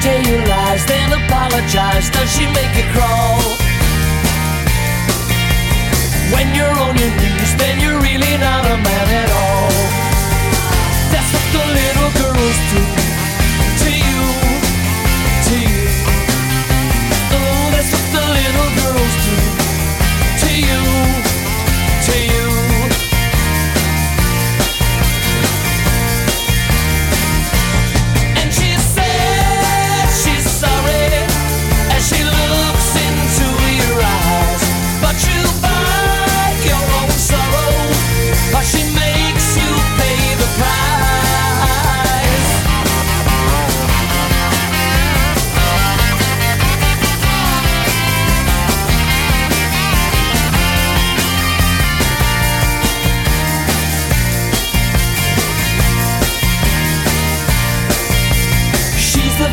Tell 0.00 0.22
you 0.22 0.38
lies, 0.46 0.67
then 0.86 1.12
apologize? 1.12 2.10
Does 2.10 2.30
she 2.34 2.46
make 2.52 2.72
you 2.76 2.86
crawl? 2.94 3.40
When 6.34 6.54
you're 6.54 6.76
on 6.86 6.94
your 6.96 7.12
knees, 7.20 7.50
then 7.56 7.80
you're 7.80 8.00
really 8.00 8.34
not 8.38 8.64
a 8.66 8.76
man 8.76 9.08
at 9.22 9.30
all. 9.42 9.70
That's 11.12 11.30
what 11.34 11.46
the 11.56 11.64
little 11.78 12.10
girls 12.20 12.58
do 12.72 12.82
to 13.82 13.90
you, 14.06 14.22
to 15.48 15.54
you. 15.72 15.86
Oh, 17.36 17.70
that's 17.74 17.90
what 17.94 18.06
the 18.16 18.24
little 18.38 18.70
girls 18.80 19.14
do 19.24 19.67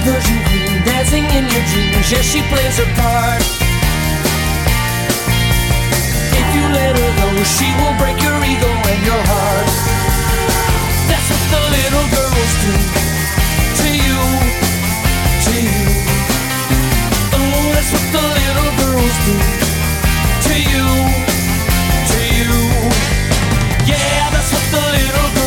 Persian 0.05 0.37
queen 0.45 0.83
dancing 0.85 1.25
in 1.33 1.49
your 1.49 1.65
dreams. 1.65 2.11
Yes, 2.11 2.25
she 2.29 2.41
plays 2.53 2.77
her 2.77 2.85
part. 2.93 3.41
If 6.29 6.47
you 6.53 6.63
let 6.77 6.93
her 6.93 7.11
go, 7.17 7.27
she 7.41 7.65
will 7.81 7.95
break 7.97 8.21
your 8.21 8.37
ego 8.45 8.69
and 8.69 9.01
your 9.01 9.23
heart. 9.25 9.69
That's 11.09 11.25
what 11.33 11.43
the 11.49 11.61
little 11.73 12.05
girls 12.13 12.53
do 12.61 12.73
to 13.81 13.89
you, 13.89 14.21
to 15.45 15.55
you. 15.73 15.85
Oh, 17.33 17.65
that's 17.73 17.89
what 17.89 18.05
the 18.13 18.25
little 18.29 18.71
girls 18.77 19.17
do 19.25 19.35
to 20.45 20.55
you, 20.69 20.85
to 22.13 22.19
you. 22.37 22.53
Yeah, 23.89 24.29
that's 24.29 24.53
what 24.53 24.65
the 24.69 24.85
little 24.85 25.29
girls 25.33 25.44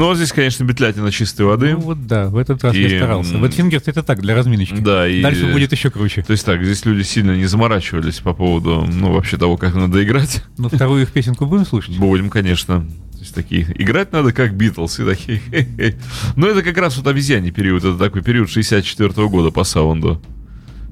Ну, 0.00 0.06
вот 0.06 0.16
здесь, 0.16 0.32
конечно, 0.32 0.64
бетлятина 0.64 1.12
чистой 1.12 1.44
воды. 1.44 1.72
Ну 1.72 1.80
вот 1.80 2.06
да, 2.06 2.28
в 2.28 2.38
этот 2.38 2.64
раз 2.64 2.74
И, 2.74 2.80
я 2.80 2.96
старался. 2.96 3.36
Вот 3.36 3.52
Фингерс 3.52 3.82
это 3.86 4.02
так, 4.02 4.22
для 4.22 4.34
разминочки. 4.34 4.78
Да, 4.78 5.06
и- 5.06 5.20
Дальше 5.20 5.52
будет 5.52 5.72
еще 5.72 5.90
круче. 5.90 6.22
То 6.22 6.32
есть 6.32 6.46
так, 6.46 6.64
здесь 6.64 6.86
люди 6.86 7.02
сильно 7.02 7.36
не 7.36 7.44
заморачивались 7.44 8.20
по 8.20 8.32
поводу, 8.32 8.88
ну, 8.90 9.12
вообще 9.12 9.36
того, 9.36 9.58
как 9.58 9.74
надо 9.74 10.02
играть. 10.02 10.42
Ну, 10.56 10.70
вторую 10.70 11.02
их 11.02 11.10
песенку 11.10 11.44
будем 11.44 11.66
слушать? 11.66 11.98
Будем, 11.98 12.30
конечно. 12.30 12.80
То 13.12 13.18
есть 13.20 13.34
такие, 13.34 13.66
играть 13.74 14.10
надо 14.12 14.32
как 14.32 14.54
Битлз, 14.54 15.00
и 15.00 15.04
такие. 15.04 15.42
Но 16.34 16.46
это 16.46 16.62
как 16.62 16.78
раз 16.78 16.96
вот 16.96 17.06
обезьяний 17.06 17.50
период, 17.50 17.84
это 17.84 17.98
такой 17.98 18.22
период 18.22 18.48
64 18.48 19.28
года 19.28 19.50
по 19.50 19.64
саунду. 19.64 20.22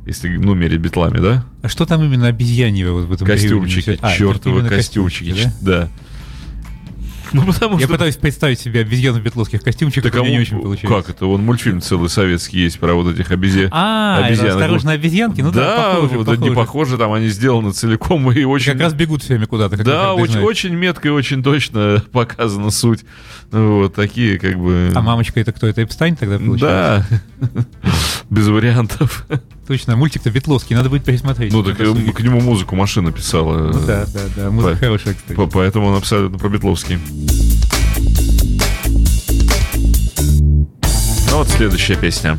Если, 0.05 0.37
ну, 0.37 0.53
мерить 0.53 0.81
битлами, 0.81 1.18
да? 1.18 1.47
А 1.62 1.68
что 1.68 1.87
там 1.87 2.03
именно 2.05 2.27
обезьянье 2.27 2.92
вот 2.92 3.07
в 3.07 3.12
этом 3.12 3.27
периоде 3.27 3.49
Костюмчики? 3.49 3.99
А, 4.03 4.14
чертовы 4.14 4.59
именно 4.61 4.68
костюмчики, 4.68 5.31
костюмчики, 5.31 5.55
да? 5.62 5.88
Ну, 7.33 7.45
потому 7.45 7.79
Я 7.79 7.85
что... 7.85 7.95
пытаюсь 7.95 8.17
представить 8.17 8.59
себе 8.61 8.81
обезьяну 8.81 9.19
в 9.19 9.23
бетловских 9.23 9.62
костюмчиках, 9.62 10.12
Так, 10.12 10.21
у 10.21 10.25
а 10.25 10.27
меня 10.27 10.33
не 10.33 10.37
он- 10.38 10.43
очень 10.43 10.61
получается. 10.62 10.97
Как 10.97 11.11
это? 11.11 11.27
Вон 11.27 11.45
мультфильм 11.45 11.81
целый 11.81 12.09
советский 12.09 12.59
есть 12.61 12.79
про 12.79 12.95
вот 12.95 13.12
этих 13.14 13.31
обезьян. 13.31 13.69
А, 13.73 14.19
это 14.19 14.27
обезьянок. 14.29 14.55
осторожно, 14.57 14.93
обезьянки? 14.93 15.41
Ну 15.41 15.53
да, 15.53 15.77
да, 15.77 15.95
похоже, 15.95 16.17
вот 16.19 16.27
похоже. 16.27 16.43
не 16.51 16.55
похоже, 16.57 16.99
там 16.99 17.12
они 17.12 17.29
сделаны 17.29 17.73
целиком 17.73 18.31
и 18.33 18.45
очень... 18.45 18.73
Как 18.73 18.81
раз 18.83 18.95
бегут 18.95 19.23
всеми 19.23 19.45
куда-то. 19.45 19.77
Да, 19.85 20.14
очень, 20.14 20.41
очень 20.41 20.75
метко 20.75 21.09
и 21.09 21.11
очень 21.11 21.43
точно 21.43 22.03
показана 22.12 22.71
суть. 22.71 23.05
Вот 23.51 23.95
такие 23.95 24.38
как 24.38 24.59
бы... 24.59 24.91
А 24.95 25.01
мамочка 25.01 25.41
это 25.41 25.53
кто? 25.53 25.67
Это 25.67 25.83
Эпстайн 25.83 26.17
тогда 26.17 26.38
получается? 26.38 27.07
Да, 27.41 27.61
без 28.31 28.47
вариантов. 28.49 29.27
Точно, 29.67 29.97
мультик-то 29.97 30.31
Бетловский, 30.31 30.75
надо 30.77 30.88
будет 30.91 31.05
пересмотреть. 31.05 31.53
Ну, 31.53 31.62
так 31.62 31.77
к 31.77 32.21
нему 32.21 32.41
музыку 32.41 32.75
машина 32.77 33.12
писала. 33.12 33.71
Ну 33.73 33.87
Да, 33.87 34.07
да, 34.07 34.21
да, 34.37 34.51
музыка 34.51 34.75
По- 34.75 34.81
хорошая, 34.81 35.14
кстати. 35.14 35.37
По- 35.37 35.47
Поэтому 35.47 35.87
он 35.88 35.97
абсолютно 35.97 36.38
по-бетловски. 36.38 36.99
Ну 41.31 41.37
вот 41.37 41.49
следующая 41.49 41.97
песня. 41.97 42.38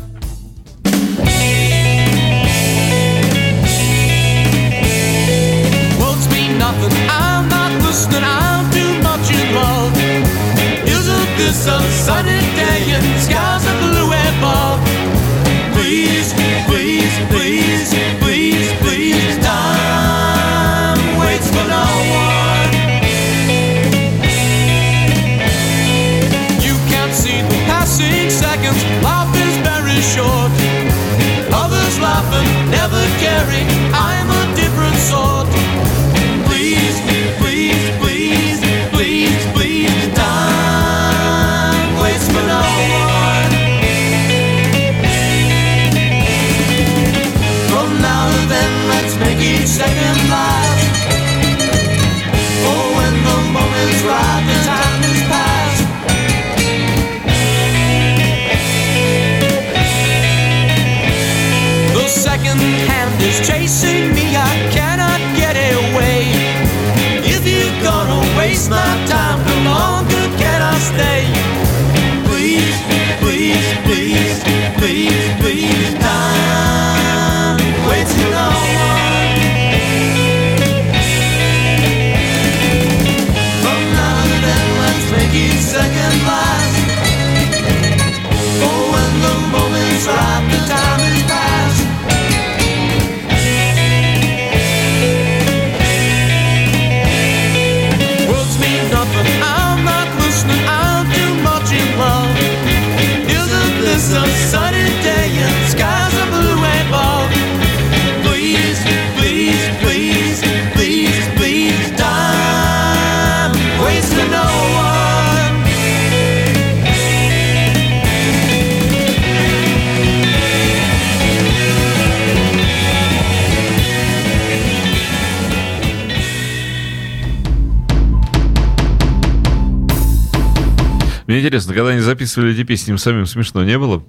Мне 131.40 131.48
интересно, 131.48 131.74
когда 131.74 131.92
они 131.92 132.02
записывали 132.02 132.52
эти 132.52 132.64
песни, 132.64 132.92
им 132.92 132.98
самим 132.98 133.26
смешно 133.26 133.64
не 133.64 133.80
было? 133.80 134.04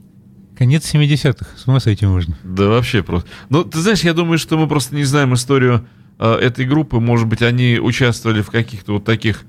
Конец 0.59 0.93
70-х, 0.93 1.47
с 1.57 1.69
ума 1.69 1.79
сойти 1.79 2.05
можно. 2.05 2.37
Да 2.43 2.65
вообще 2.65 3.05
просто. 3.05 3.29
Ну, 3.51 3.63
ты 3.63 3.79
знаешь, 3.79 4.01
я 4.01 4.15
думаю, 4.15 4.37
что 4.37 4.59
мы 4.59 4.67
просто 4.67 4.97
не 4.97 5.05
знаем 5.05 5.33
историю 5.35 5.87
э, 6.19 6.35
этой 6.35 6.67
группы. 6.67 6.99
Может 6.99 7.29
быть, 7.29 7.41
они 7.43 7.79
участвовали 7.79 8.43
в 8.43 8.51
каких-то 8.51 8.95
вот 8.95 9.05
таких, 9.05 9.45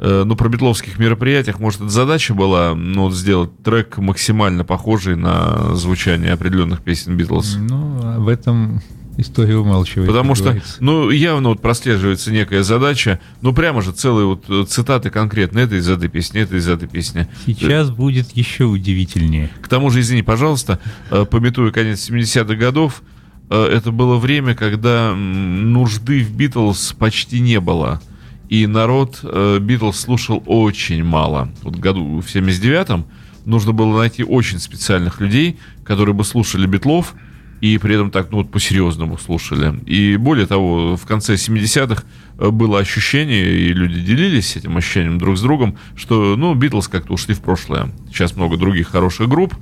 э, 0.00 0.24
ну, 0.26 0.34
пробитловских 0.34 0.98
мероприятиях. 0.98 1.60
Может, 1.60 1.82
это 1.82 1.90
задача 1.90 2.34
была, 2.34 2.74
ну, 2.74 3.02
вот 3.04 3.14
сделать 3.14 3.62
трек 3.62 3.98
максимально 3.98 4.64
похожий 4.64 5.14
на 5.14 5.76
звучание 5.76 6.32
определенных 6.32 6.82
песен 6.82 7.16
Битлз. 7.16 7.58
Ну, 7.60 8.00
а 8.02 8.18
в 8.18 8.26
этом 8.26 8.82
история 9.20 9.56
умалчивает. 9.56 10.08
Потому 10.08 10.34
что, 10.34 10.44
говорится. 10.46 10.76
ну, 10.80 11.10
явно 11.10 11.50
вот 11.50 11.60
прослеживается 11.60 12.32
некая 12.32 12.62
задача, 12.62 13.20
ну, 13.40 13.52
прямо 13.52 13.82
же 13.82 13.92
целые 13.92 14.26
вот 14.26 14.44
э, 14.48 14.64
цитаты 14.68 15.10
конкретно. 15.10 15.60
Это 15.60 15.76
из 15.76 15.88
этой 15.88 16.08
песни, 16.08 16.40
это 16.40 16.56
из 16.56 16.68
этой 16.68 16.88
песни. 16.88 17.28
Сейчас 17.46 17.90
будет 17.90 18.30
еще 18.36 18.64
удивительнее. 18.64 19.50
К 19.62 19.68
тому 19.68 19.90
же, 19.90 20.00
извини, 20.00 20.22
пожалуйста, 20.22 20.80
э, 21.10 21.24
пометуя 21.24 21.70
конец 21.70 22.08
70-х 22.08 22.54
годов, 22.54 23.02
э, 23.50 23.62
это 23.64 23.90
было 23.92 24.16
время, 24.16 24.54
когда 24.54 25.14
нужды 25.14 26.22
в 26.22 26.34
Битлз 26.34 26.94
почти 26.98 27.40
не 27.40 27.60
было. 27.60 28.00
И 28.48 28.66
народ 28.66 29.20
э, 29.22 29.58
Битлз 29.60 30.00
слушал 30.00 30.42
очень 30.46 31.04
мало. 31.04 31.50
Вот 31.62 31.76
году 31.76 32.20
в 32.20 32.26
79-м 32.26 33.06
нужно 33.44 33.72
было 33.72 33.98
найти 33.98 34.24
очень 34.24 34.58
специальных 34.58 35.20
людей, 35.20 35.58
которые 35.84 36.14
бы 36.14 36.24
слушали 36.24 36.66
Битлов, 36.66 37.14
и 37.60 37.76
при 37.78 37.94
этом 37.94 38.10
так, 38.10 38.30
ну, 38.30 38.38
вот 38.38 38.50
по-серьезному 38.50 39.18
слушали. 39.18 39.78
И 39.86 40.16
более 40.16 40.46
того, 40.46 40.96
в 40.96 41.06
конце 41.06 41.34
70-х 41.34 42.04
э, 42.38 42.50
было 42.50 42.78
ощущение, 42.78 43.50
и 43.50 43.72
люди 43.72 44.00
делились 44.00 44.56
этим 44.56 44.76
ощущением 44.76 45.18
друг 45.18 45.36
с 45.36 45.42
другом, 45.42 45.76
что, 45.94 46.36
ну, 46.36 46.54
Битлз 46.54 46.88
как-то 46.88 47.12
ушли 47.12 47.34
в 47.34 47.40
прошлое. 47.40 47.90
Сейчас 48.08 48.34
много 48.36 48.56
других 48.56 48.88
хороших 48.88 49.28
групп, 49.28 49.54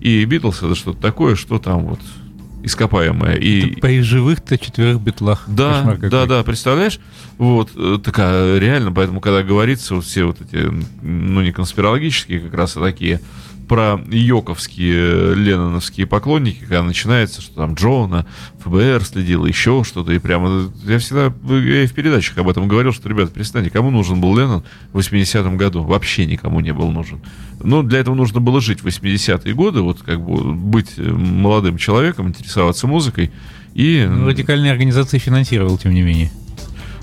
и 0.00 0.24
Битлз 0.24 0.62
это 0.62 0.74
что-то 0.74 1.00
такое, 1.00 1.34
что 1.34 1.58
там 1.58 1.86
вот 1.86 2.00
ископаемое. 2.62 3.36
И, 3.36 3.76
При 3.80 4.00
живых-то 4.02 4.58
четверых 4.58 5.00
битлах. 5.00 5.44
да, 5.46 5.96
да, 6.10 6.26
да, 6.26 6.42
представляешь? 6.42 6.98
Вот, 7.38 7.70
э, 7.76 7.98
такая 8.02 8.58
реально, 8.58 8.92
поэтому, 8.92 9.20
когда 9.20 9.42
говорится, 9.42 9.94
вот 9.94 10.04
все 10.04 10.24
вот 10.24 10.38
эти, 10.40 10.68
ну, 11.00 11.42
не 11.42 11.52
конспирологические 11.52 12.40
как 12.40 12.54
раз, 12.54 12.76
а 12.76 12.80
такие 12.80 13.20
про 13.68 14.00
йоковские, 14.10 15.34
ленноновские 15.34 16.06
поклонники, 16.06 16.60
когда 16.60 16.82
начинается, 16.82 17.40
что 17.42 17.54
там 17.54 17.74
Джона, 17.74 18.26
ФБР 18.64 19.04
следил, 19.04 19.44
еще 19.44 19.82
что-то, 19.84 20.12
и 20.12 20.18
прямо, 20.18 20.70
я 20.84 20.98
всегда, 20.98 21.32
я 21.52 21.82
и 21.82 21.86
в 21.86 21.92
передачах 21.92 22.38
об 22.38 22.48
этом 22.48 22.68
говорил, 22.68 22.92
что, 22.92 23.08
ребята, 23.08 23.32
перестаньте, 23.32 23.70
кому 23.70 23.90
нужен 23.90 24.20
был 24.20 24.36
Леннон 24.36 24.62
в 24.92 24.98
80-м 24.98 25.56
году? 25.56 25.82
Вообще 25.82 26.26
никому 26.26 26.60
не 26.60 26.72
был 26.72 26.90
нужен. 26.90 27.20
Ну, 27.62 27.82
для 27.82 28.00
этого 28.00 28.14
нужно 28.14 28.40
было 28.40 28.60
жить 28.60 28.82
в 28.82 28.86
80-е 28.86 29.54
годы, 29.54 29.80
вот 29.80 30.02
как 30.02 30.20
бы 30.20 30.52
быть 30.52 30.94
э, 30.96 31.02
молодым 31.02 31.78
человеком, 31.78 32.28
интересоваться 32.28 32.86
музыкой, 32.86 33.32
и... 33.74 34.06
Ну, 34.08 34.26
радикальные 34.26 34.72
организации 34.72 35.18
финансировал, 35.18 35.76
тем 35.78 35.92
не 35.92 36.02
менее. 36.02 36.30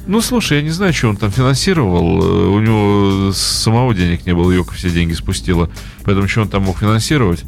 Ну, 0.06 0.20
слушай, 0.22 0.58
я 0.58 0.64
не 0.64 0.70
знаю, 0.70 0.94
что 0.94 1.10
он 1.10 1.18
там 1.18 1.32
финансировал. 1.32 2.22
Э, 2.22 2.48
У 2.50 2.60
него 2.60 3.32
самого 3.34 3.94
денег 3.94 4.26
не 4.26 4.34
было, 4.34 4.52
Йока 4.52 4.74
все 4.74 4.90
деньги 4.90 5.14
спустила. 5.14 5.70
Поэтому 6.04 6.28
что 6.28 6.42
он 6.42 6.50
там 6.50 6.64
мог 6.64 6.78
финансировать? 6.80 7.44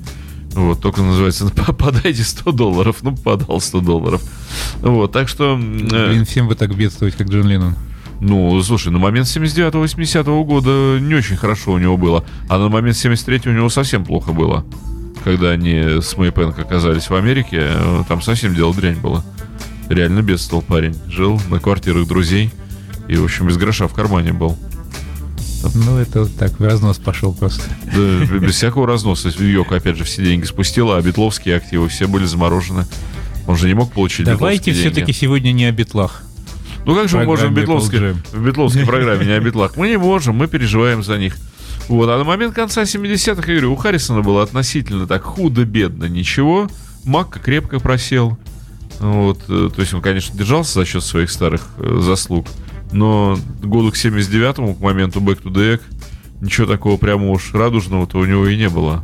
Вот, 0.53 0.79
только 0.79 1.01
называется, 1.01 1.47
«П- 1.55 1.73
подайте 1.73 2.23
100 2.23 2.51
долларов. 2.53 2.97
Ну, 3.01 3.15
подал 3.15 3.59
100 3.59 3.81
долларов. 3.81 4.21
Вот, 4.81 5.11
так 5.11 5.27
что... 5.27 5.59
э, 5.59 6.09
Блин, 6.11 6.25
всем 6.25 6.47
бы 6.47 6.55
так 6.55 6.73
бедствовать, 6.75 7.15
как 7.15 7.27
Джон 7.27 7.45
Леннон. 7.47 7.75
ну, 8.21 8.61
слушай, 8.63 8.89
на 8.89 8.99
момент 8.99 9.27
79-80 9.27 10.43
года 10.45 10.97
не 11.01 11.13
очень 11.15 11.35
хорошо 11.35 11.73
у 11.73 11.77
него 11.77 11.97
было. 11.97 12.23
А 12.47 12.57
на 12.57 12.69
момент 12.69 12.95
73 12.95 13.41
у 13.51 13.53
него 13.55 13.67
совсем 13.69 14.05
плохо 14.05 14.31
было. 14.31 14.65
Когда 15.25 15.49
они 15.49 15.99
с 16.01 16.15
Мэй 16.15 16.31
Пэнк 16.31 16.57
оказались 16.57 17.09
в 17.09 17.15
Америке, 17.15 17.57
э, 17.61 18.03
там 18.07 18.21
совсем 18.21 18.55
дело 18.55 18.73
дрянь 18.73 18.95
было. 18.99 19.25
Реально 19.89 20.21
бедствовал 20.21 20.61
парень. 20.61 20.95
Жил 21.07 21.39
на 21.49 21.59
квартирах 21.59 22.07
друзей. 22.07 22.51
И, 23.07 23.15
в 23.15 23.23
общем, 23.23 23.47
без 23.47 23.57
гроша 23.57 23.87
в 23.87 23.93
кармане 23.93 24.33
был. 24.33 24.57
Ну, 25.73 25.97
это 25.97 26.21
вот 26.21 26.35
так, 26.35 26.59
в 26.59 26.63
разнос 26.63 26.97
пошел 26.97 27.33
просто. 27.33 27.63
Да, 27.85 28.37
без 28.37 28.55
всякого 28.55 28.85
разноса. 28.87 29.29
Йока, 29.29 29.77
опять 29.77 29.97
же, 29.97 30.03
все 30.03 30.23
деньги 30.23 30.45
спустила, 30.45 30.97
а 30.97 31.01
битловские 31.01 31.55
активы 31.57 31.89
все 31.89 32.07
были 32.07 32.25
заморожены. 32.25 32.85
Он 33.47 33.55
же 33.57 33.67
не 33.67 33.73
мог 33.73 33.91
получить 33.91 34.25
Давайте 34.25 34.73
все-таки 34.73 35.13
сегодня 35.13 35.51
не 35.51 35.65
о 35.65 35.71
битлах. 35.71 36.23
Ну 36.85 36.95
как 36.95 37.09
же 37.09 37.17
мы 37.17 37.25
можем 37.25 37.51
в 37.51 37.57
битловской, 37.57 38.13
в 38.13 38.45
битловской 38.45 38.85
программе 38.85 39.25
не 39.25 39.31
о 39.31 39.39
битлах? 39.39 39.75
Мы 39.75 39.89
не 39.89 39.97
можем, 39.97 40.35
мы 40.35 40.47
переживаем 40.47 41.03
за 41.03 41.17
них. 41.17 41.35
Вот, 41.87 42.09
а 42.09 42.17
на 42.17 42.23
момент 42.23 42.55
конца 42.55 42.83
70-х, 42.83 43.51
я 43.51 43.59
говорю, 43.59 43.73
у 43.73 43.75
Харрисона 43.75 44.21
было 44.21 44.43
относительно 44.43 45.07
так 45.07 45.23
худо-бедно 45.23 46.05
ничего. 46.05 46.67
Макка 47.03 47.39
крепко 47.39 47.79
просел. 47.79 48.37
Вот, 48.99 49.39
э, 49.49 49.69
то 49.73 49.81
есть 49.81 49.93
он, 49.93 50.01
конечно, 50.01 50.37
держался 50.37 50.73
за 50.73 50.85
счет 50.85 51.03
своих 51.03 51.29
старых 51.29 51.67
э, 51.77 51.99
заслуг. 52.01 52.47
Но 52.91 53.37
году 53.61 53.91
к 53.91 53.95
79-му, 53.95 54.75
к 54.75 54.79
моменту 54.79 55.19
Back 55.19 55.43
to 55.43 55.51
the 55.51 55.75
Egg, 55.75 55.81
ничего 56.41 56.67
такого 56.67 56.97
прямо 56.97 57.29
уж 57.31 57.53
радужного-то 57.53 58.17
у 58.17 58.25
него 58.25 58.47
и 58.47 58.57
не 58.57 58.69
было. 58.69 59.03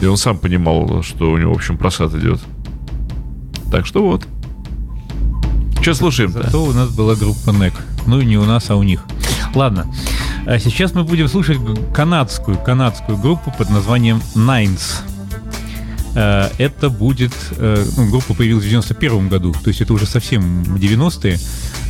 И 0.00 0.06
он 0.06 0.16
сам 0.16 0.38
понимал, 0.38 1.02
что 1.02 1.30
у 1.30 1.38
него, 1.38 1.52
в 1.54 1.56
общем, 1.56 1.78
просад 1.78 2.14
идет. 2.14 2.40
Так 3.70 3.86
что 3.86 4.04
вот. 4.04 4.26
Что 5.80 5.94
слушаем-то? 5.94 6.42
Зато 6.44 6.62
у 6.62 6.72
нас 6.72 6.90
была 6.90 7.14
группа 7.14 7.50
NEC. 7.50 7.72
Ну, 8.06 8.20
не 8.20 8.36
у 8.36 8.44
нас, 8.44 8.70
а 8.70 8.76
у 8.76 8.82
них. 8.82 9.02
Ладно. 9.54 9.86
А 10.46 10.58
сейчас 10.58 10.92
мы 10.94 11.04
будем 11.04 11.28
слушать 11.28 11.58
канадскую, 11.94 12.58
канадскую 12.58 13.16
группу 13.16 13.52
под 13.56 13.70
названием 13.70 14.20
Nines. 14.34 15.02
Э, 16.14 16.48
Это 16.58 16.90
будет... 16.90 17.32
э, 17.52 17.84
ну, 17.96 18.10
группа 18.10 18.34
появилась 18.34 18.64
в 18.64 18.68
91 18.68 19.28
году, 19.28 19.52
то 19.52 19.68
есть 19.68 19.80
это 19.80 19.92
уже 19.92 20.06
совсем 20.06 20.62
90-е. 20.62 21.38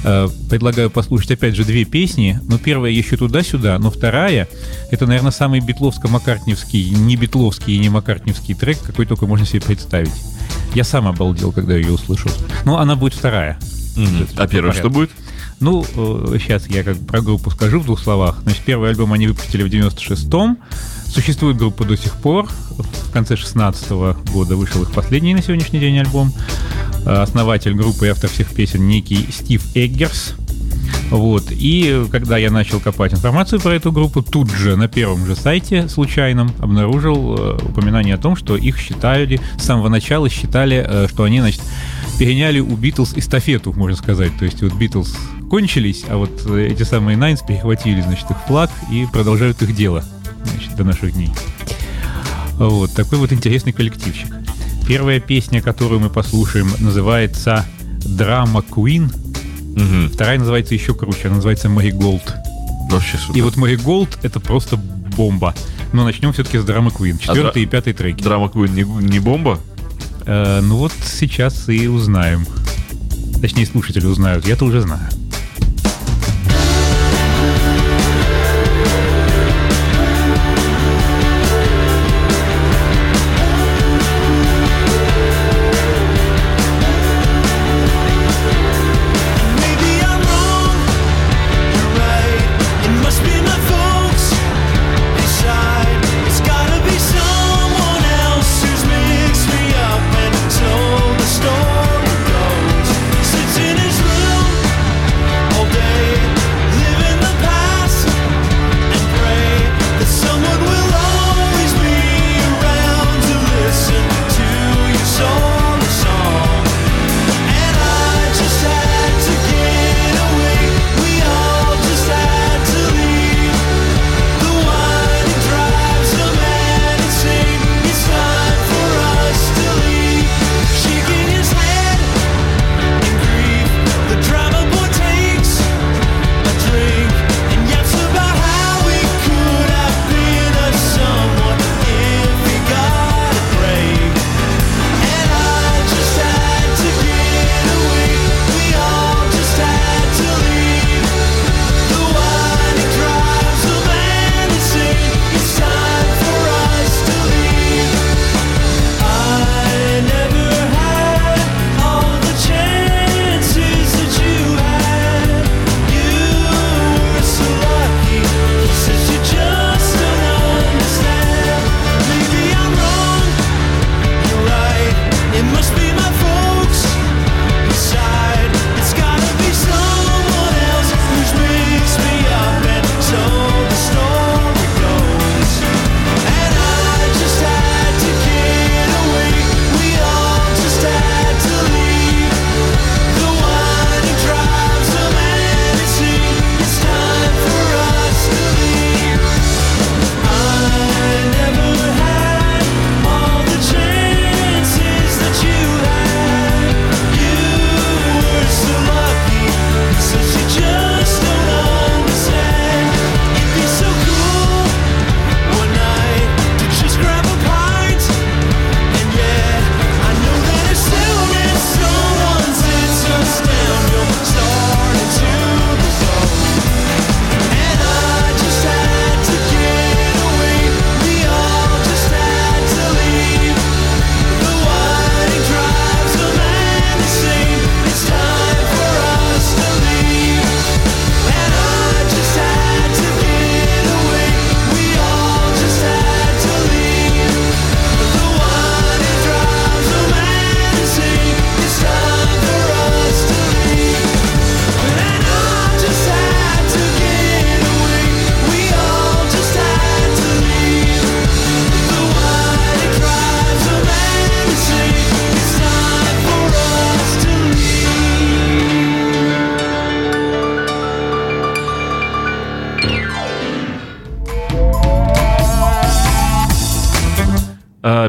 Э, 0.04 0.28
Предлагаю 0.48 0.90
послушать 0.90 1.32
опять 1.32 1.54
же 1.54 1.64
две 1.64 1.84
песни. 1.84 2.40
Но 2.48 2.58
первая 2.58 2.90
еще 2.90 3.16
туда-сюда, 3.16 3.78
но 3.78 3.90
вторая 3.90 4.48
это, 4.90 5.06
наверное, 5.06 5.32
самый 5.32 5.60
битловско-маккартневский, 5.60 6.90
не 6.90 7.16
битловский 7.16 7.76
и 7.76 7.78
не 7.78 7.88
маккартневский 7.88 8.54
трек, 8.54 8.78
какой 8.82 9.06
только 9.06 9.26
можно 9.26 9.46
себе 9.46 9.60
представить. 9.60 10.12
Я 10.74 10.84
сам 10.84 11.06
обалдел, 11.06 11.52
когда 11.52 11.76
ее 11.76 11.92
услышал. 11.92 12.30
Ну, 12.64 12.76
она 12.76 12.96
будет 12.96 13.14
вторая. 13.14 13.58
Мгм. 13.96 14.26
А 14.36 14.48
первое 14.48 14.72
По 14.72 14.78
что 14.78 14.90
будет? 14.90 15.10
Ну, 15.60 15.84
сейчас 16.38 16.66
я 16.68 16.82
как 16.82 16.98
про 17.06 17.20
группу 17.20 17.50
скажу 17.50 17.78
в 17.80 17.86
двух 17.86 18.00
словах. 18.00 18.40
Значит, 18.42 18.62
первый 18.64 18.90
альбом 18.90 19.12
они 19.12 19.28
выпустили 19.28 19.62
в 19.62 19.66
96-м. 19.66 20.58
Существует 21.14 21.56
группа 21.56 21.84
до 21.84 21.96
сих 21.96 22.16
пор. 22.16 22.48
В 22.48 23.12
конце 23.12 23.36
16 23.36 23.88
года 24.32 24.56
вышел 24.56 24.82
их 24.82 24.90
последний 24.90 25.32
на 25.32 25.42
сегодняшний 25.42 25.78
день 25.78 25.96
альбом. 26.00 26.32
Э, 27.06 27.22
Основатель 27.22 27.72
группы 27.72 28.06
и 28.06 28.08
автор 28.08 28.28
всех 28.28 28.52
песен 28.52 28.88
некий 28.88 29.28
Стив 29.30 29.64
Эггерс. 29.76 30.34
Вот. 31.10 31.44
И 31.50 32.04
когда 32.10 32.36
я 32.36 32.50
начал 32.50 32.80
копать 32.80 33.14
информацию 33.14 33.60
про 33.60 33.74
эту 33.74 33.92
группу, 33.92 34.22
тут 34.22 34.50
же 34.50 34.74
на 34.74 34.88
первом 34.88 35.24
же 35.24 35.36
сайте 35.36 35.88
случайном 35.88 36.50
обнаружил 36.58 37.36
э, 37.38 37.58
упоминание 37.62 38.16
о 38.16 38.18
том, 38.18 38.34
что 38.34 38.56
их 38.56 38.76
считали, 38.76 39.40
с 39.56 39.62
самого 39.62 39.88
начала 39.88 40.28
считали, 40.28 40.84
э, 40.84 41.06
что 41.08 41.22
они, 41.22 41.40
значит, 41.40 41.62
переняли 42.18 42.58
у 42.58 42.74
Битлз 42.74 43.14
эстафету, 43.14 43.72
можно 43.72 43.96
сказать. 43.96 44.36
То 44.36 44.46
есть 44.46 44.60
вот 44.62 44.72
Битлз 44.72 45.16
кончились, 45.48 46.04
а 46.08 46.16
вот 46.16 46.44
эти 46.50 46.82
самые 46.82 47.16
Найнс 47.16 47.42
перехватили, 47.42 48.00
значит, 48.00 48.28
их 48.28 48.36
флаг 48.48 48.70
и 48.90 49.06
продолжают 49.12 49.62
их 49.62 49.76
дело, 49.76 50.04
значит, 50.44 50.76
до 50.76 50.84
наших 50.84 51.12
дней. 51.12 51.30
Вот, 52.58 52.92
такой 52.92 53.18
вот 53.18 53.32
интересный 53.32 53.72
коллективчик. 53.72 54.32
Первая 54.86 55.18
песня, 55.18 55.60
которую 55.62 56.00
мы 56.00 56.10
послушаем, 56.10 56.70
называется 56.78 57.64
«Drama 58.04 58.60
Queen». 58.60 59.10
Мгм. 59.76 60.10
Вторая 60.10 60.38
называется 60.38 60.74
еще 60.74 60.94
круче, 60.94 61.26
она 61.26 61.36
называется 61.36 61.68
«Marigold». 61.68 62.22
Супер. 62.90 63.38
И 63.38 63.40
вот 63.40 63.56
«Marigold»— 63.56 64.18
это 64.22 64.38
просто 64.38 64.76
бомба. 64.76 65.54
Но 65.92 66.04
начнем 66.04 66.32
все-таки 66.32 66.58
с 66.58 66.64
«Drama 66.64 66.90
Queen». 66.90 67.18
Четвертый 67.18 67.62
и 67.62 67.66
пятый 67.66 67.92
треки. 67.92 68.22
Drama 68.22 68.46
Queen 68.46 68.70
не, 68.70 68.82
не 68.82 69.18
бомба? 69.18 69.58
Э, 70.26 70.60
ну 70.60 70.76
вот 70.76 70.92
сейчас 71.04 71.68
и 71.68 71.88
узнаем. 71.88 72.46
Точнее, 73.40 73.66
слушатели 73.66 74.06
узнают. 74.06 74.46
Я-то 74.46 74.64
уже 74.64 74.80
знаю. 74.80 75.08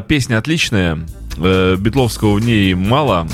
Песня 0.08 0.38
отличная. 0.38 1.00
Э, 1.36 1.76
Битловского 1.78 2.34
в 2.34 2.40
ней 2.40 2.74
мало. 2.74 3.26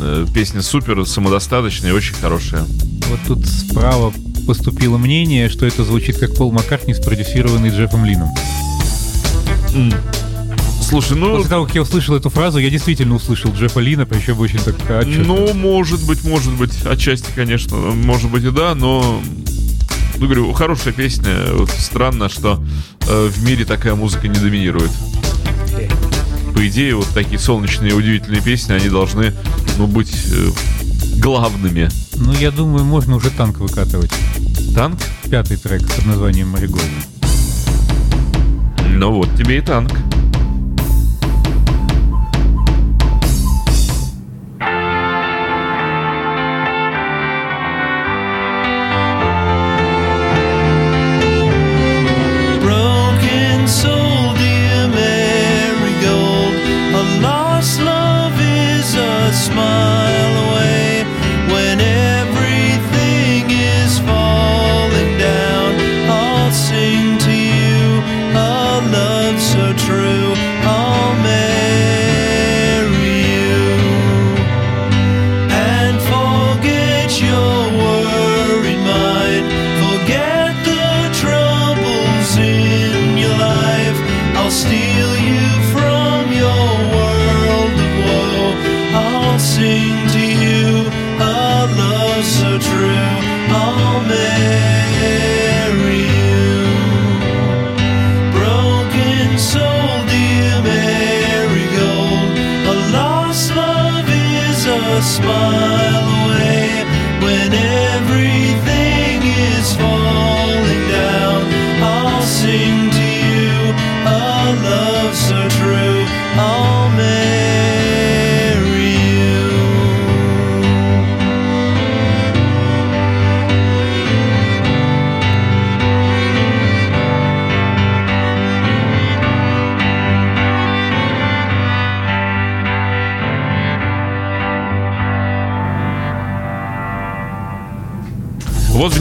Э, 0.00 0.26
Песня 0.34 0.62
супер, 0.62 1.06
самодостаточная 1.06 1.90
и 1.90 1.92
очень 1.92 2.14
хорошая. 2.14 2.64
Вот 3.08 3.20
тут 3.26 3.46
справа 3.46 4.12
поступило 4.46 4.96
мнение, 4.96 5.48
что 5.48 5.66
это 5.66 5.84
звучит 5.84 6.18
как 6.18 6.34
Пол 6.34 6.52
Маккартни, 6.52 6.94
спродюсированный 6.94 7.70
Джеффом 7.70 8.04
Лином. 8.04 8.28
Слушай, 10.80 11.16
ну... 11.16 11.36
После 11.36 11.50
того, 11.50 11.66
как 11.66 11.74
я 11.74 11.82
услышал 11.82 12.14
эту 12.14 12.30
фразу, 12.30 12.58
я 12.58 12.70
действительно 12.70 13.14
услышал 13.14 13.52
Джеффа 13.52 13.80
Лина, 13.80 14.06
причем 14.06 14.38
очень 14.38 14.58
так 14.58 14.76
отчетливо. 14.76 15.24
Ну, 15.24 15.54
может 15.54 16.06
быть, 16.06 16.24
может 16.24 16.52
быть, 16.52 16.84
отчасти, 16.86 17.30
конечно, 17.34 17.76
может 17.76 18.30
быть 18.30 18.44
и 18.44 18.50
да, 18.50 18.74
но, 18.74 19.20
ну, 20.16 20.24
говорю, 20.26 20.52
хорошая 20.52 20.92
песня. 20.92 21.46
Вот 21.52 21.70
странно, 21.70 22.28
что 22.28 22.62
э, 23.08 23.28
в 23.28 23.44
мире 23.44 23.64
такая 23.64 23.94
музыка 23.94 24.28
не 24.28 24.38
доминирует. 24.38 24.90
По 26.54 26.66
идее, 26.68 26.94
вот 26.94 27.08
такие 27.12 27.38
солнечные 27.38 27.94
удивительные 27.94 28.40
песни, 28.40 28.72
они 28.72 28.88
должны, 28.88 29.34
ну, 29.76 29.86
быть 29.86 30.14
э, 30.32 30.50
главными. 31.20 31.88
Ну, 32.16 32.32
я 32.32 32.50
думаю, 32.50 32.84
можно 32.84 33.16
уже 33.16 33.30
танк 33.30 33.58
выкатывать. 33.58 34.12
Танк? 34.74 35.00
Пятый 35.30 35.56
трек 35.56 35.82
под 35.94 36.06
названием 36.06 36.48
«Маригольд». 36.48 36.84
Ну 38.96 39.12
вот 39.12 39.28
тебе 39.36 39.58
и 39.58 39.60
танк. 39.60 39.90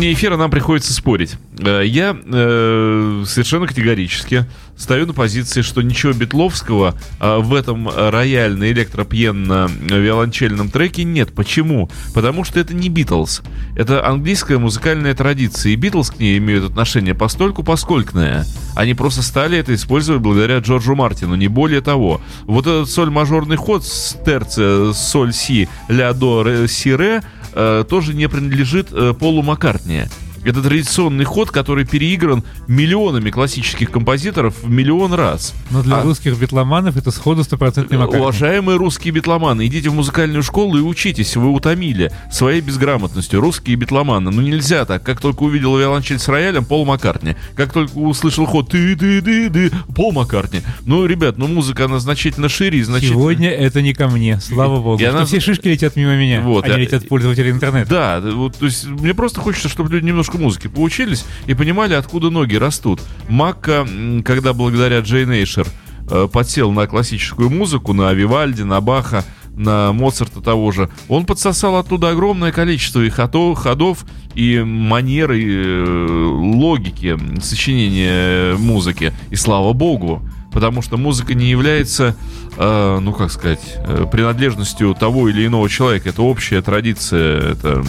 Вне 0.04 0.14
эфира 0.14 0.36
нам 0.36 0.52
приходится 0.52 0.94
спорить. 0.94 1.36
Э, 1.60 1.82
Я 1.86 2.16
э, 2.26 3.24
совершенно 3.26 3.68
категорически 3.68 4.46
стою 4.76 5.06
на 5.06 5.14
позиции, 5.14 5.62
что 5.62 5.82
ничего 5.82 6.12
Бетловского 6.12 6.96
э, 7.22 7.38
в 7.38 7.54
этом 7.54 7.88
рояльно 7.88 8.70
электропьенно 8.70 9.70
виолончельном 9.80 10.70
треке 10.70 11.06
нет. 11.06 11.34
Почему? 11.34 11.90
Потому 12.14 12.44
что 12.44 12.60
это 12.60 12.74
не 12.74 12.90
Битлз. 12.90 13.44
Это 13.78 14.06
английская 14.06 14.58
музыкальная 14.58 15.14
традиция, 15.14 15.72
и 15.72 15.76
Битлз 15.78 16.12
к 16.12 16.20
ней 16.20 16.38
имеют 16.38 16.66
отношение 16.66 17.16
постольку 17.16 17.64
посколькное. 17.64 18.46
Они 18.76 18.94
просто 18.96 19.22
стали 19.22 19.58
это 19.58 19.74
использовать 19.74 20.22
благодаря 20.22 20.58
Джорджу 20.58 20.96
Мартину, 20.96 21.36
не 21.36 21.48
более 21.48 21.80
того. 21.80 22.20
Вот 22.44 22.68
этот 22.68 22.90
соль-мажорный 22.90 23.56
ход 23.56 23.86
с 23.86 24.18
терция 24.26 24.92
соль-си, 24.92 25.70
ля-до, 25.88 26.44
ре, 26.44 26.68
си-ре 26.68 27.22
э, 27.22 27.43
тоже 27.88 28.14
не 28.14 28.28
принадлежит 28.28 28.90
э, 28.92 29.14
Полу 29.14 29.42
Маккартни. 29.42 30.04
Это 30.44 30.62
традиционный 30.62 31.24
ход, 31.26 31.52
который 31.52 31.86
переигран 31.86 32.44
миллионами 32.68 33.30
классических 33.30 33.92
композиторов 33.92 34.56
в 34.62 34.70
миллион 34.70 35.14
раз. 35.14 35.54
Но 35.72 35.82
для 35.84 35.98
А- 35.98 36.04
русских 36.04 36.38
битломанов 36.38 36.98
это 36.98 37.12
сходу 37.12 37.44
стопроцентный 37.44 37.98
Маккартни. 37.98 38.22
Уважаемые 38.22 38.78
русские 38.78 39.14
битломаны, 39.14 39.66
идите 39.68 39.90
в 39.90 39.94
музыкальную 39.96 40.44
школу 40.44 40.78
и 40.78 40.82
учитесь, 40.82 41.36
вы 41.36 41.50
утомили 41.52 42.12
своей 42.32 42.62
безграмотностью. 42.62 43.40
Русские 43.40 43.76
битломаны, 43.76 44.32
ну 44.32 44.42
нельзя 44.42 44.86
так. 44.86 45.04
Как 45.04 45.22
только 45.22 45.44
увидел 45.44 45.78
виолончель 45.78 46.20
с 46.20 46.28
роялем, 46.28 46.66
Пол 46.66 46.86
Маккартни. 46.86 47.36
Как 47.56 47.72
только 47.74 47.96
услышал 47.98 48.46
ход 48.46 48.70
ты 48.70 48.96
ты 48.96 49.22
ты 49.22 49.50
ты 49.50 49.72
Пол 49.96 50.12
Маккартни. 50.12 50.62
Ну, 50.86 51.06
ребят, 51.06 51.38
ну 51.38 51.48
музыка, 51.48 51.86
она 51.86 52.00
значительно 52.00 52.50
шире 52.50 52.80
и 52.80 52.84
значительно... 52.84 53.20
Сегодня 53.20 53.50
это 53.50 53.82
не 53.82 53.94
ко 53.94 54.08
мне, 54.08 54.40
слава 54.40 54.82
богу. 54.82 55.02
И 55.02 55.06
она- 55.06 55.26
все 55.26 55.40
шишки 55.40 55.68
летят 55.68 55.96
мимо 55.96 56.16
меня, 56.16 56.42
Вот, 56.42 56.66
они 56.66 56.74
а- 56.74 56.78
летят 56.78 57.08
пользователи 57.08 57.50
интернета. 57.52 57.90
Да, 57.90 58.22
вот, 58.32 58.58
то 58.58 58.66
есть 58.66 58.86
мне 58.86 59.14
просто 59.14 59.40
хочется, 59.40 59.70
чтобы 59.70 59.90
люди 59.92 60.06
немножко 60.06 60.33
музыки 60.38 60.68
поучились 60.68 61.26
и 61.48 61.54
понимали, 61.54 61.94
откуда 61.94 62.30
ноги 62.30 62.56
растут. 62.56 63.02
Макка, 63.30 63.88
когда 64.26 64.54
благодаря 64.54 65.00
Джейн 65.00 65.32
Эйшер 65.32 65.68
э, 66.10 66.28
подсел 66.32 66.72
на 66.72 66.88
классическую 66.88 67.50
музыку, 67.50 67.94
на 67.94 68.14
Вивальди, 68.14 68.64
на 68.64 68.82
Баха, 68.82 69.24
на 69.56 69.94
Моцарта 69.94 70.42
того 70.42 70.72
же, 70.72 70.90
он 71.08 71.26
подсосал 71.26 71.78
оттуда 71.78 72.10
огромное 72.10 72.52
количество 72.52 73.02
и 73.02 73.10
хото- 73.10 73.56
ходов, 73.56 74.06
и 74.34 74.60
манеры, 74.60 75.40
и, 75.40 75.46
э, 75.48 76.26
логики 76.26 77.18
сочинения 77.42 78.56
музыки. 78.58 79.14
И 79.30 79.36
слава 79.36 79.74
богу, 79.74 80.28
потому 80.54 80.82
что 80.82 80.98
музыка 80.98 81.34
не 81.34 81.50
является, 81.50 82.16
э, 82.58 83.00
ну 83.02 83.12
как 83.14 83.32
сказать, 83.32 83.60
э, 83.78 84.06
принадлежностью 84.12 84.94
того 84.94 85.28
или 85.30 85.46
иного 85.46 85.68
человека. 85.70 86.10
Это 86.10 86.22
общая 86.22 86.62
традиция, 86.62 87.52
это, 87.54 87.84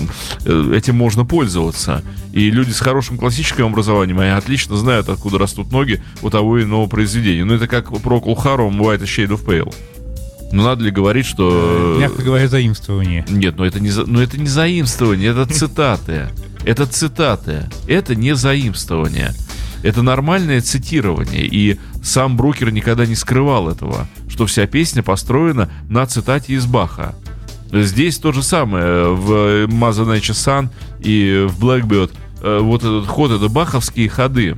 э, 0.45 0.73
этим 0.77 0.97
можно 0.97 1.25
пользоваться. 1.25 2.03
И 2.33 2.51
люди 2.51 2.71
с 2.73 2.81
хорошим 2.81 3.19
классическим 3.19 3.67
образованием, 3.67 4.19
они 4.19 4.31
отлично 4.31 4.77
знают, 4.77 5.09
откуда 5.09 5.39
растут 5.39 5.71
ноги 5.71 6.03
у 6.23 6.31
того 6.31 6.59
или 6.59 6.65
иного 6.65 6.87
произведения. 6.87 7.45
Ну 7.45 7.55
это 7.55 7.69
как 7.69 7.97
про 8.01 8.21
Кулхару 8.21 8.71
White 8.71 9.03
a 9.03 9.05
Shade 9.05 9.29
of 9.39 9.45
Pale. 9.45 9.73
Ну 10.53 10.63
надо 10.63 10.85
ли 10.85 10.91
говорить, 10.91 11.27
что... 11.27 11.97
Мягко 11.99 12.23
говоря, 12.23 12.47
заимствование. 12.49 13.25
Нет, 13.29 13.57
ну 13.57 13.65
это 13.65 13.81
не, 13.81 13.91
за- 13.91 14.07
ну 14.07 14.21
это 14.21 14.39
не 14.39 14.47
заимствование, 14.47 15.31
это 15.31 15.47
цитаты. 15.47 16.29
Это 16.65 16.87
цитаты. 16.87 17.69
Это 17.89 18.15
не 18.15 18.35
заимствование. 18.35 19.35
Это 19.85 20.01
нормальное 20.01 20.63
цитирование. 20.63 21.45
И 21.45 21.79
сам 22.03 22.39
Брукер 22.39 22.71
никогда 22.73 23.05
не 23.05 23.15
скрывал 23.15 23.69
этого, 23.69 24.09
что 24.31 24.47
вся 24.47 24.67
песня 24.67 25.03
построена 25.03 25.69
на 25.91 26.07
цитате 26.07 26.55
из 26.55 26.65
Баха. 26.65 27.15
Здесь 27.71 28.17
то 28.17 28.33
же 28.33 28.43
самое 28.43 29.15
в 29.15 29.67
Mother 29.67 30.07
Nature 30.07 30.33
Sun 30.33 30.69
и 31.01 31.47
в 31.47 31.63
Blackbird. 31.63 32.13
Э, 32.41 32.61
Вот 32.61 32.83
этот 32.83 33.07
ход, 33.07 33.31
это 33.31 33.51
баховские 33.51 34.09
ходы. 34.09 34.57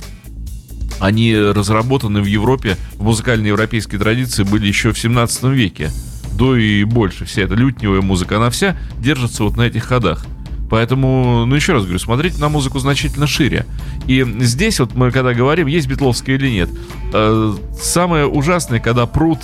Они 1.01 1.35
разработаны 1.35 2.21
в 2.21 2.25
Европе, 2.25 2.77
в 2.95 3.03
музыкальной 3.03 3.49
европейской 3.49 3.97
традиции 3.97 4.43
были 4.43 4.65
еще 4.65 4.93
в 4.93 4.97
17 4.97 5.43
веке. 5.51 5.91
До 6.37 6.55
и 6.55 6.85
больше. 6.85 7.25
Вся 7.25 7.41
эта 7.41 7.55
лютневая 7.55 8.01
музыка, 8.01 8.37
она 8.37 8.49
вся 8.49 8.77
держится 8.99 9.43
вот 9.43 9.57
на 9.57 9.63
этих 9.63 9.83
ходах. 9.83 10.25
Поэтому, 10.69 11.45
ну 11.45 11.55
еще 11.55 11.73
раз 11.73 11.83
говорю, 11.83 11.99
смотрите 11.99 12.39
на 12.39 12.49
музыку 12.49 12.79
значительно 12.79 13.27
шире. 13.27 13.65
И 14.05 14.25
здесь 14.39 14.79
вот 14.79 14.95
мы 14.95 15.11
когда 15.11 15.33
говорим, 15.33 15.67
есть 15.67 15.87
битловская 15.87 16.35
или 16.35 16.49
нет. 16.49 16.69
э, 17.13 17.55
самое 17.81 18.25
ужасное, 18.25 18.79
когда 18.79 19.05
прут 19.05 19.39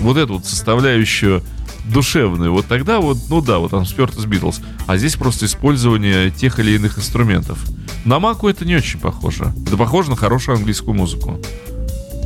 вот 0.00 0.16
эту 0.16 0.34
вот 0.34 0.44
составляющую 0.44 1.42
душевную, 1.84 2.52
вот 2.52 2.66
тогда 2.66 3.00
вот, 3.00 3.18
ну 3.28 3.40
да, 3.40 3.58
вот 3.58 3.72
там 3.72 3.84
сперт 3.86 4.16
из 4.16 4.24
Битлз. 4.24 4.60
А 4.86 4.96
здесь 4.96 5.16
просто 5.16 5.46
использование 5.46 6.30
тех 6.30 6.58
или 6.60 6.72
иных 6.72 6.98
инструментов. 6.98 7.58
На 8.04 8.20
Маку 8.20 8.48
это 8.48 8.64
не 8.64 8.76
очень 8.76 9.00
похоже. 9.00 9.52
Это 9.66 9.76
похоже 9.76 10.10
на 10.10 10.16
хорошую 10.16 10.56
английскую 10.56 10.94
музыку. 10.94 11.40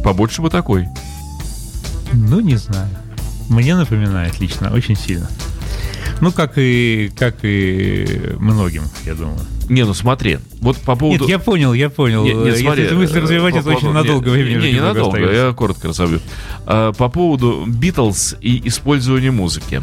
Побольше 0.04 0.42
бы 0.42 0.50
такой. 0.50 0.86
Ну, 2.12 2.40
не 2.40 2.56
знаю. 2.56 2.88
Мне 3.48 3.76
напоминает 3.76 4.40
лично 4.40 4.72
очень 4.72 4.96
сильно. 4.96 5.28
Ну, 6.20 6.32
как 6.32 6.52
и, 6.56 7.10
как 7.16 7.36
и 7.42 8.32
многим, 8.38 8.82
я 9.04 9.14
думаю. 9.14 9.38
Не, 9.68 9.84
ну 9.84 9.94
смотри, 9.94 10.38
вот 10.60 10.76
по 10.78 10.94
поводу... 10.96 11.24
Нет, 11.24 11.28
я 11.30 11.38
понял, 11.38 11.72
я 11.74 11.90
понял. 11.90 12.24
Не- 12.24 12.32
не, 12.34 12.46
Если 12.46 12.62
смотри, 12.62 12.84
эту 12.84 12.96
мысль 12.96 13.18
э, 13.18 13.20
развивать, 13.20 13.54
по 13.54 13.58
это 13.58 13.68
очень 13.70 13.80
поводу- 13.80 13.98
надолго 13.98 14.30
не, 14.30 14.32
времени. 14.36 14.54
Не, 14.62 14.68
не 14.68 14.72
немного 14.74 14.94
надолго, 14.94 15.18
остается. 15.18 15.46
я 15.46 15.52
коротко 15.52 15.88
разобью. 15.88 16.20
А, 16.66 16.92
По 16.92 17.08
поводу 17.08 17.64
Битлз 17.66 18.36
и 18.40 18.62
использования 18.68 19.30
музыки. 19.30 19.82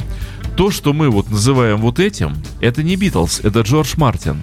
То, 0.56 0.72
что 0.72 0.94
мы 0.94 1.10
вот 1.10 1.30
называем 1.30 1.78
вот 1.78 2.00
этим, 2.00 2.36
это 2.62 2.82
не 2.82 2.96
Битлз, 2.96 3.42
это 3.44 3.62
Джордж 3.62 3.94
Мартин. 3.98 4.38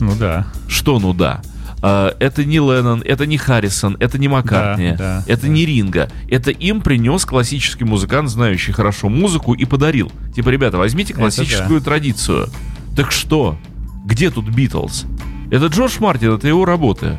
Ну 0.00 0.14
да. 0.18 0.46
Что 0.68 0.98
ну 0.98 1.14
да? 1.14 1.42
А, 1.82 2.14
Это 2.20 2.44
не 2.44 2.58
Леннон, 2.58 3.02
это 3.04 3.26
не 3.26 3.36
Харрисон, 3.36 3.96
это 3.98 4.16
не 4.16 4.28
Маккартни, 4.28 4.92
Да, 4.92 5.24
да, 5.26 5.32
это 5.32 5.48
не 5.48 5.66
Ринга. 5.66 6.08
Это 6.30 6.52
им 6.52 6.80
принес 6.80 7.24
классический 7.24 7.84
музыкант, 7.84 8.30
знающий 8.30 8.70
хорошо 8.70 9.08
музыку, 9.08 9.52
и 9.52 9.64
подарил. 9.64 10.10
Типа, 10.34 10.50
ребята, 10.50 10.78
возьмите 10.78 11.12
Это 11.12 11.22
классическую 11.22 11.80
традицию. 11.80 12.48
Так 12.96 13.10
что? 13.10 13.58
Где 14.04 14.30
тут 14.30 14.48
Битлз? 14.48 15.06
Это 15.50 15.66
Джордж 15.66 15.96
Мартин, 15.98 16.32
это 16.32 16.46
его 16.46 16.64
работа. 16.64 17.18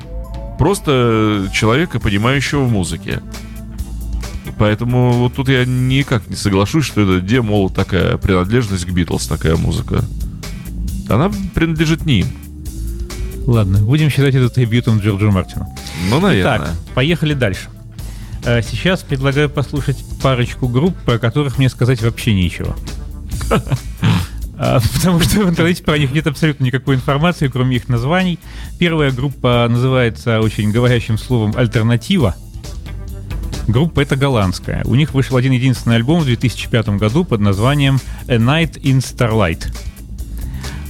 Просто 0.57 1.49
человека, 1.53 1.99
понимающего 1.99 2.63
в 2.63 2.71
музыке. 2.71 3.21
Поэтому 4.57 5.11
вот 5.13 5.33
тут 5.33 5.49
я 5.49 5.65
никак 5.65 6.29
не 6.29 6.35
соглашусь, 6.35 6.85
что 6.85 7.01
это 7.01 7.25
где, 7.25 7.41
мол, 7.41 7.69
такая 7.69 8.17
принадлежность 8.17 8.85
к 8.85 8.91
Битлз, 8.91 9.27
такая 9.27 9.57
музыка. 9.57 10.03
Она 11.09 11.31
принадлежит 11.53 12.05
не 12.05 12.21
им. 12.21 12.27
Ладно, 13.45 13.79
будем 13.79 14.09
считать 14.09 14.35
это 14.35 14.49
трибютом 14.49 14.99
Джорджу 14.99 15.31
Мартину. 15.31 15.67
Ну, 16.09 16.19
наверное. 16.19 16.59
Так, 16.59 16.71
поехали 16.93 17.33
дальше. 17.33 17.69
Э, 18.45 18.61
Сейчас 18.61 19.01
предлагаю 19.01 19.49
послушать 19.49 20.03
парочку 20.21 20.67
групп, 20.67 20.95
про 21.05 21.17
которых 21.17 21.57
мне 21.57 21.69
сказать 21.69 22.01
вообще 22.01 22.33
нечего. 22.33 22.75
А, 24.55 24.79
Потому 24.95 25.19
что 25.19 25.41
в 25.41 25.49
интернете 25.49 25.83
про 25.83 25.97
них 25.97 26.13
нет 26.13 26.27
абсолютно 26.27 26.63
никакой 26.63 26.95
информации, 26.95 27.47
кроме 27.47 27.77
их 27.77 27.89
названий. 27.89 28.39
Первая 28.79 29.11
группа 29.11 29.67
называется 29.69 30.39
очень 30.41 30.71
говорящим 30.71 31.17
словом 31.17 31.53
«Альтернатива». 31.57 32.35
Группа 33.67 34.01
это 34.01 34.15
голландская. 34.15 34.83
У 34.85 34.95
них 34.95 35.13
вышел 35.13 35.37
один 35.37 35.53
единственный 35.53 35.95
альбом 35.95 36.21
в 36.21 36.25
2005 36.25 36.89
году 36.89 37.23
под 37.23 37.39
названием 37.41 37.99
«A 38.27 38.35
Night 38.35 38.79
in 38.81 38.97
Starlight». 38.99 39.73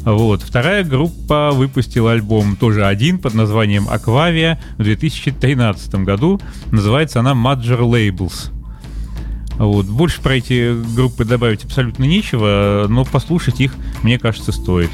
Вот. 0.04 0.42
Вторая 0.42 0.84
группа 0.84 1.52
выпустила 1.52 2.12
альбом 2.12 2.56
тоже 2.56 2.86
один 2.86 3.20
под 3.20 3.34
названием 3.34 3.88
«Аквавия» 3.90 4.62
в 4.78 4.84
2013 4.84 5.96
году. 5.96 6.42
Называется 6.72 7.20
она 7.22 7.32
Major 7.32 7.80
Labels. 7.80 8.52
Вот. 9.58 9.86
Больше 9.86 10.22
про 10.22 10.36
эти 10.36 10.74
группы 10.96 11.26
добавить 11.26 11.64
абсолютно 11.64 12.04
нечего, 12.04 12.86
но 12.90 13.06
послушать 13.06 13.62
их, 13.62 13.74
мне 14.02 14.20
кажется, 14.20 14.52
стоит. 14.52 14.90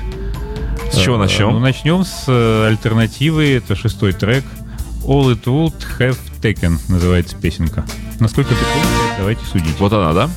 С 0.92 0.98
чего 0.98 1.16
Э, 1.16 1.20
начнем? 1.20 1.52
Ну, 1.52 1.60
начнем 1.60 2.04
с 2.04 2.26
э, 2.28 2.68
альтернативы. 2.68 3.54
Это 3.54 3.76
шестой 3.76 4.14
трек. 4.14 4.44
All 5.06 5.32
It 5.34 5.44
Would 5.46 5.74
Have 6.00 6.18
Taken 6.42 6.78
называется 6.88 7.36
песенка. 7.36 7.86
Насколько 8.20 8.50
ты 8.50 8.56
помнишь, 8.56 9.18
давайте 9.18 9.46
судить. 9.46 9.80
Вот 9.80 9.94
она, 9.94 10.14
да? 10.14 10.30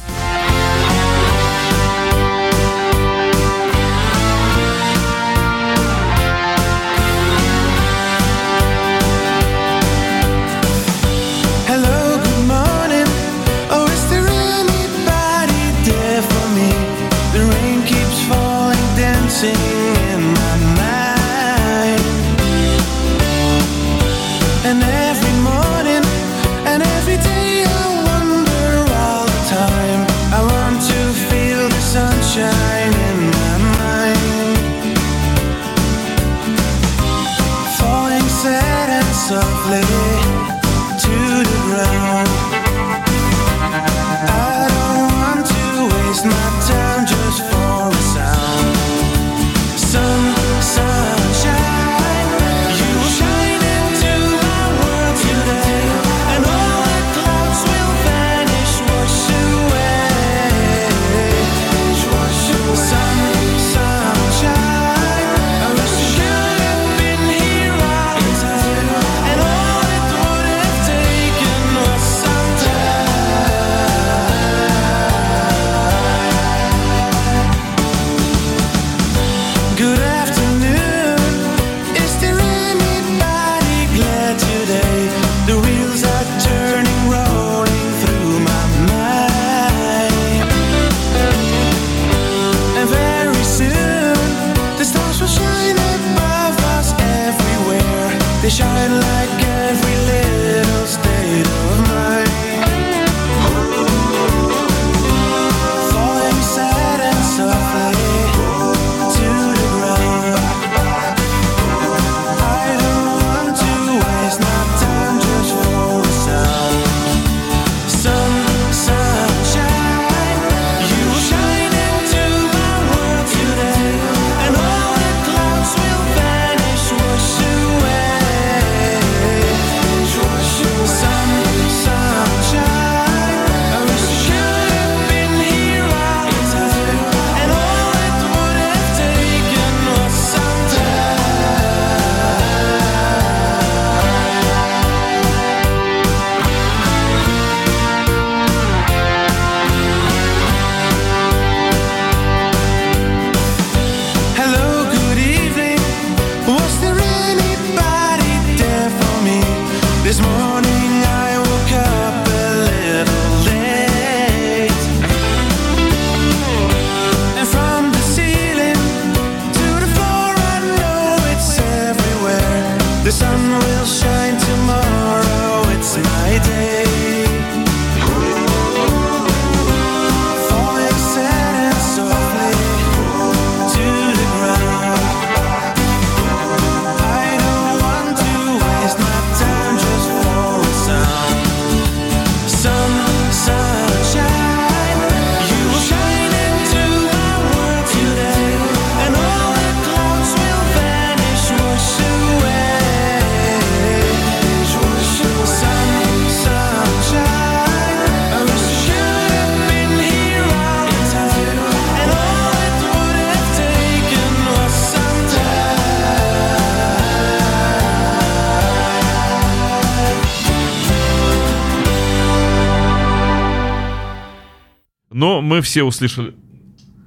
Но 225.23 225.41
мы 225.41 225.61
все 225.61 225.85
услышали, 225.85 226.35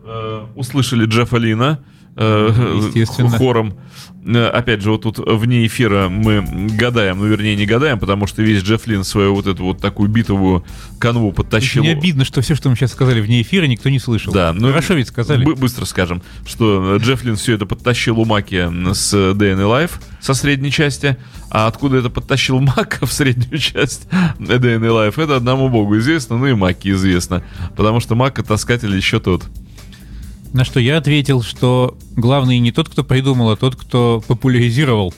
э, 0.05 0.45
услышали 0.55 1.05
Джеффа 1.05 1.35
Лина. 1.35 1.83
Хором. 2.15 3.73
Э, 4.25 4.47
Опять 4.47 4.81
же, 4.81 4.91
вот 4.91 5.03
тут 5.03 5.19
вне 5.19 5.65
эфира 5.67 6.09
мы 6.09 6.41
гадаем, 6.77 7.19
ну, 7.19 7.25
вернее, 7.27 7.55
не 7.55 7.65
гадаем, 7.65 7.99
потому 7.99 8.25
что 8.25 8.41
весь 8.41 8.63
Джефф 8.63 8.87
Лин 8.87 9.03
свою 9.03 9.35
вот 9.35 9.45
эту 9.45 9.63
вот 9.63 9.79
такую 9.79 10.09
битовую 10.09 10.63
канву 10.99 11.31
подтащил. 11.31 11.83
Мне 11.83 11.91
обидно, 11.91 12.25
что 12.25 12.41
все, 12.41 12.55
что 12.55 12.69
мы 12.69 12.75
сейчас 12.75 12.91
сказали 12.91 13.21
вне 13.21 13.41
эфира, 13.41 13.65
никто 13.65 13.89
не 13.89 13.99
слышал. 13.99 14.33
Да, 14.33 14.51
ну, 14.53 14.69
Хорошо 14.69 14.95
ведь 14.95 15.09
сказали. 15.09 15.43
бы- 15.45 15.55
быстро 15.55 15.85
скажем, 15.85 16.23
что 16.45 16.97
Джеффлин 16.97 17.35
все 17.35 17.53
это 17.53 17.65
подтащил 17.65 18.19
у 18.19 18.25
Маки 18.25 18.67
с 18.93 19.13
and 19.13 19.57
Life 19.57 19.91
со 20.21 20.33
средней 20.33 20.71
части, 20.71 21.17
а 21.51 21.67
откуда 21.67 21.97
это 21.97 22.09
подтащил 22.09 22.59
Мака 22.59 23.05
в 23.05 23.11
среднюю 23.13 23.59
часть 23.59 24.07
and 24.39 24.79
Life, 24.79 25.21
это 25.21 25.35
одному 25.35 25.69
богу 25.69 25.97
известно, 25.99 26.37
ну 26.37 26.47
и 26.47 26.53
Маке 26.53 26.91
известно, 26.91 27.43
потому 27.75 27.99
что 27.99 28.15
Мака 28.15 28.43
таскатель 28.43 28.95
еще 28.95 29.19
тот. 29.19 29.43
На 30.55 30.63
что 30.63 30.79
я 30.79 30.95
ответил, 30.95 31.41
что 31.41 31.97
главный 32.15 32.59
не 32.59 32.71
тот, 32.71 32.87
кто 32.87 33.03
придумал, 33.03 33.49
а 33.49 33.57
тот, 33.57 33.75
кто 33.75 34.23
популяризировал 34.25 35.13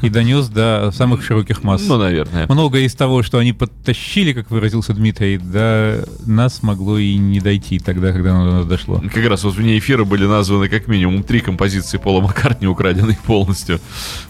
и 0.00 0.08
донес 0.08 0.48
до 0.48 0.90
самых 0.94 1.22
широких 1.22 1.62
масс. 1.62 1.82
Ну, 1.86 1.98
наверное. 1.98 2.46
Многое 2.48 2.84
из 2.84 2.94
того, 2.94 3.22
что 3.22 3.36
они 3.36 3.52
подтащили, 3.52 4.32
как 4.32 4.50
выразился 4.50 4.94
Дмитрий, 4.94 5.36
до 5.36 6.08
нас 6.24 6.62
могло 6.62 6.96
и 6.96 7.18
не 7.18 7.38
дойти 7.38 7.78
тогда, 7.78 8.14
когда 8.14 8.34
оно 8.34 8.46
до 8.46 8.56
нас 8.56 8.66
дошло. 8.66 9.02
Как 9.12 9.26
раз 9.26 9.44
вот 9.44 9.56
вне 9.56 9.76
эфира 9.78 10.04
были 10.04 10.24
названы 10.24 10.70
как 10.70 10.88
минимум 10.88 11.22
три 11.22 11.40
композиции 11.40 11.98
Пола 11.98 12.22
Маккартни, 12.22 12.66
украденные 12.66 13.18
полностью 13.26 13.78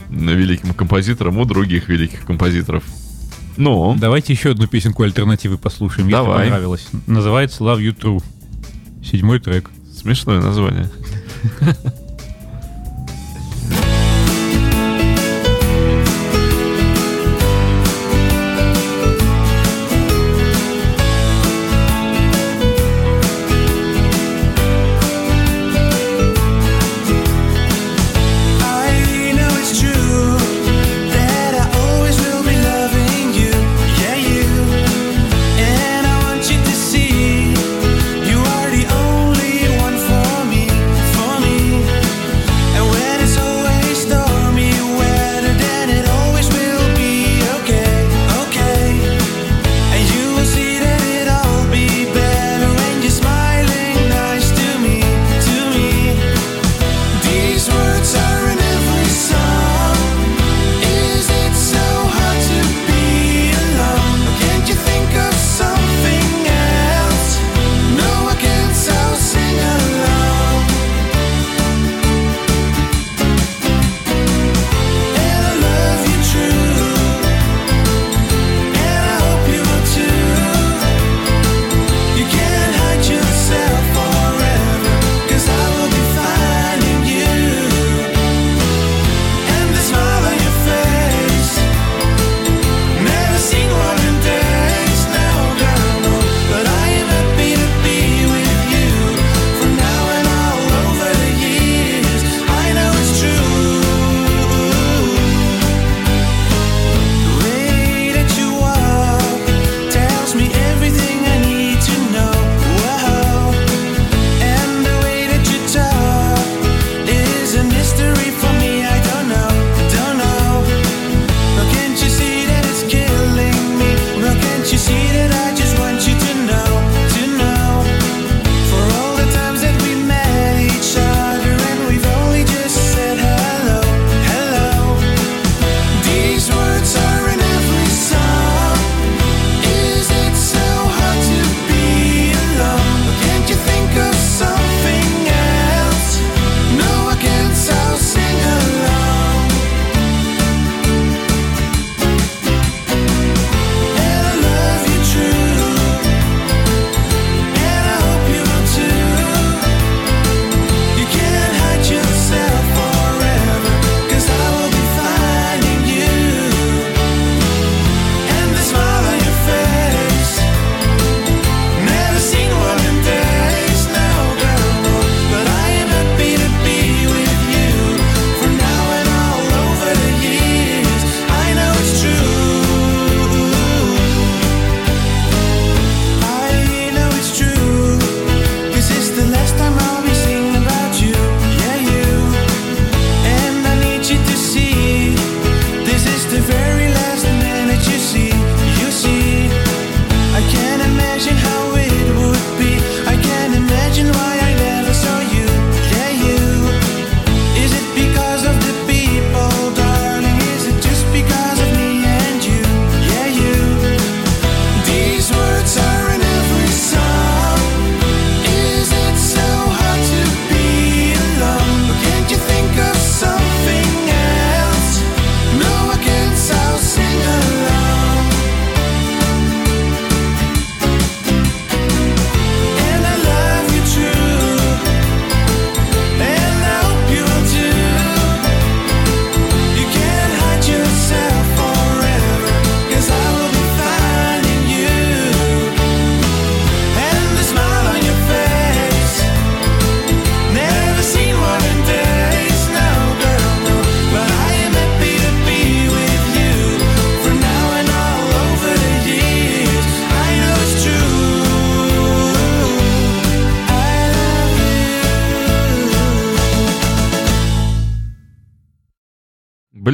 великим 0.09 0.75
композитором 0.75 1.39
у 1.39 1.45
других 1.45 1.89
великих 1.89 2.25
композиторов. 2.25 2.83
Ну, 3.57 3.95
Давайте 3.97 4.33
еще 4.33 4.51
одну 4.51 4.67
песенку 4.67 5.05
альтернативы 5.05 5.57
послушаем, 5.57 6.09
если 6.09 6.21
Давай. 6.21 6.49
понравилось. 6.49 6.89
Называется 7.07 7.63
Love 7.63 7.79
You 7.79 7.97
True. 7.97 8.25
Седьмой 9.05 9.39
трек. 9.39 9.71
Смешное 10.01 10.41
название. 10.41 10.89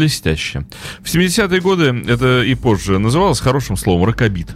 Блестяще. 0.07 0.65
В 1.03 1.13
70-е 1.13 1.61
годы, 1.61 1.87
это 2.07 2.45
и 2.45 2.55
позже, 2.55 2.99
называлось 3.01 3.41
хорошим 3.41 3.77
словом 3.77 4.05
ракобит. 4.07 4.49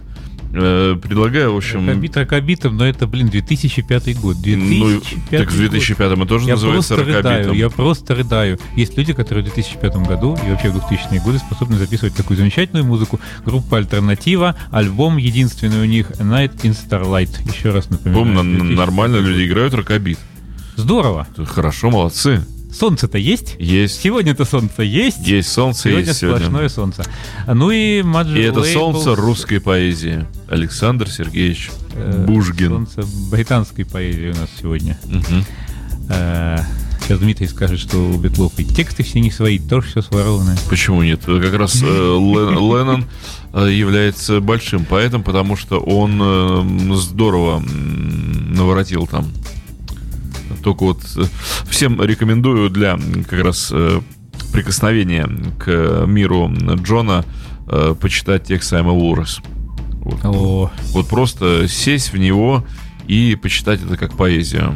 Э, 0.53 0.95
предлагаю, 1.01 1.53
в 1.53 1.57
общем... 1.57 1.85
Ракобит 1.85 2.15
ракобитом, 2.15 2.77
но 2.77 2.85
это, 2.85 3.05
блин, 3.05 3.27
2005 3.27 4.17
год. 4.21 4.37
2005 4.41 4.79
ну, 4.79 5.01
так 5.37 5.51
в 5.51 5.57
2005 5.57 6.11
м 6.13 6.27
тоже 6.27 6.47
Я 6.47 6.53
называется 6.53 6.95
просто 6.95 7.13
рыдаю, 7.13 7.37
ракобитом. 7.39 7.57
я 7.57 7.69
просто 7.69 8.15
рыдаю. 8.15 8.59
Есть 8.77 8.97
люди, 8.97 9.11
которые 9.13 9.43
в 9.43 9.47
2005 9.47 9.95
году 10.07 10.37
и 10.45 10.49
вообще 10.49 10.69
в 10.69 10.77
2000-е 10.77 11.19
годы 11.21 11.39
способны 11.39 11.77
записывать 11.77 12.15
такую 12.15 12.37
замечательную 12.37 12.85
музыку. 12.85 13.19
Группа 13.45 13.77
«Альтернатива», 13.77 14.55
альбом 14.71 15.17
единственный 15.17 15.81
у 15.81 15.85
них 15.85 16.11
«A 16.19 16.23
Night 16.23 16.61
in 16.61 16.73
Starlight». 16.77 17.29
Еще 17.53 17.71
раз 17.71 17.89
напоминаю. 17.89 18.23
Помню, 18.23 18.39
н- 18.39 18.51
2005 18.51 18.77
нормально 18.77 19.17
люди 19.17 19.45
играют 19.45 19.73
ракобит. 19.73 20.17
Здорово. 20.77 21.27
Хорошо, 21.45 21.89
молодцы. 21.91 22.41
Солнце-то 22.73 23.17
есть? 23.17 23.55
Есть. 23.59 24.01
Сегодня-то 24.01 24.45
солнце 24.45 24.83
есть? 24.83 25.19
Есть 25.27 25.49
солнце, 25.51 25.83
Сегодня 25.89 26.05
есть 26.07 26.19
сегодня. 26.19 26.39
сплошное 26.45 26.69
солнце. 26.69 27.05
Ну 27.47 27.69
и 27.71 28.01
Маджи 28.01 28.39
И 28.39 28.43
это 28.43 28.63
солнце 28.63 29.15
русской 29.15 29.59
поэзии. 29.59 30.25
Александр 30.47 31.09
Сергеевич 31.09 31.69
э, 31.93 32.25
Бужгин. 32.25 32.69
Солнце 32.87 33.03
британской 33.29 33.85
поэзии 33.85 34.29
у 34.29 34.35
нас 34.39 34.49
сегодня. 34.59 34.97
Э, 36.09 36.59
Сейчас 37.03 37.19
Дмитрий 37.19 37.47
скажет, 37.47 37.79
что 37.79 37.97
у 37.97 38.17
Бетлов 38.17 38.53
и 38.59 38.63
тексты 38.63 39.03
все 39.03 39.19
не 39.19 39.31
свои, 39.31 39.57
тоже 39.59 39.87
все 39.89 40.01
своровано. 40.01 40.55
Почему 40.69 41.01
нет? 41.01 41.21
Как 41.25 41.53
раз 41.55 41.81
э, 41.81 41.85
Лен- 41.85 42.53
Леннон 42.55 43.05
э, 43.53 43.69
является 43.71 44.39
большим 44.39 44.85
поэтом, 44.85 45.23
потому 45.23 45.55
что 45.57 45.79
он 45.79 46.95
здорово 46.95 47.59
наворотил 47.59 49.07
там. 49.07 49.27
Только 50.63 50.83
вот 50.83 51.01
э, 51.17 51.23
всем 51.69 52.01
рекомендую 52.01 52.69
для 52.69 52.97
как 53.29 53.43
раз 53.43 53.69
э, 53.71 54.01
прикосновения 54.51 55.27
к 55.59 56.05
миру 56.05 56.51
Джона 56.75 57.25
э, 57.67 57.95
почитать 57.99 58.45
текст 58.45 58.69
Сайма 58.69 58.91
Уоррес. 58.91 59.39
Вот. 60.03 60.19
О, 60.23 60.71
Вот 60.93 61.07
просто 61.07 61.67
сесть 61.67 62.13
в 62.13 62.17
него 62.17 62.65
и 63.07 63.35
почитать 63.35 63.81
это 63.83 63.97
как 63.97 64.15
поэзию. 64.15 64.73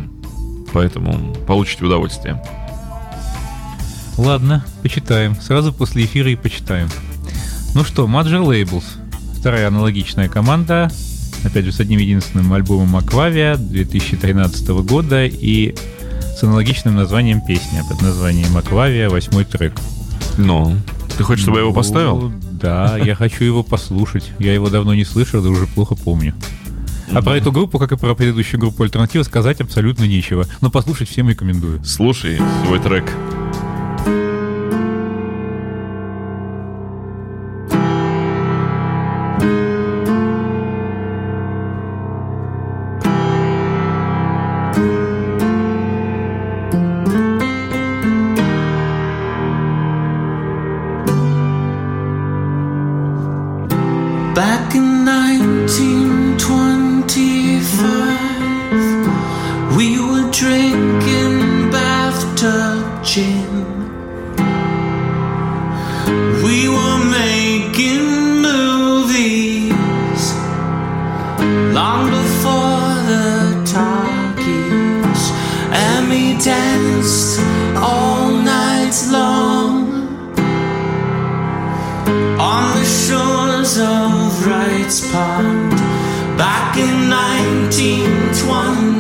Поэтому 0.74 1.34
получите 1.48 1.86
удовольствие. 1.86 2.42
ладно, 4.18 4.66
почитаем. 4.82 5.36
Сразу 5.40 5.74
после 5.74 6.06
эфира 6.06 6.30
и 6.30 6.36
почитаем. 6.36 6.90
Ну 7.74 7.84
что, 7.84 8.06
Major 8.08 8.46
Labels. 8.46 8.86
Вторая 9.40 9.68
аналогичная 9.68 10.28
команда. 10.28 10.90
Опять 11.46 11.66
же, 11.66 11.72
с 11.72 11.80
одним 11.80 12.00
единственным 12.00 12.52
альбомом 12.54 12.98
Aquavia 12.98 13.56
2013 13.58 14.68
года 14.84 15.26
и 15.26 15.76
с 16.38 16.44
аналогичным 16.44 16.96
названием 16.96 17.40
песня 17.40 17.84
под 17.88 18.02
названием 18.02 18.58
Aquavia, 18.58 19.10
восьмой 19.10 19.46
трек. 19.46 19.74
Ну, 20.38 20.76
ты 21.18 21.24
хочешь, 21.24 21.44
чтобы 21.44 21.58
я 21.58 21.62
его 21.62 21.72
Ну, 21.72 21.76
поставил? 21.76 22.34
Да, 22.52 22.98
я 22.98 23.16
хочу 23.16 23.44
его 23.44 23.64
послушать. 23.64 24.32
Я 24.40 24.54
его 24.54 24.70
давно 24.70 24.94
не 24.96 25.06
слышал, 25.06 25.42
да 25.42 25.50
уже 25.50 25.68
плохо 25.68 25.96
помню. 25.96 26.34
А 27.14 27.22
про 27.22 27.38
эту 27.38 27.52
группу, 27.52 27.78
как 27.78 27.92
и 27.92 27.98
про 27.98 28.16
предыдущую 28.16 28.60
группу 28.60 28.84
Альтернатива, 28.84 29.24
сказать 29.24 29.62
абсолютно 29.62 30.06
нечего. 30.06 30.46
Но 30.62 30.72
послушать 30.72 31.08
всем 31.10 31.30
рекомендую. 31.30 31.84
Слушай 31.86 32.40
свой 32.66 32.80
трек. 32.80 33.06
1925, 55.68 58.05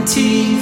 天 0.06 0.55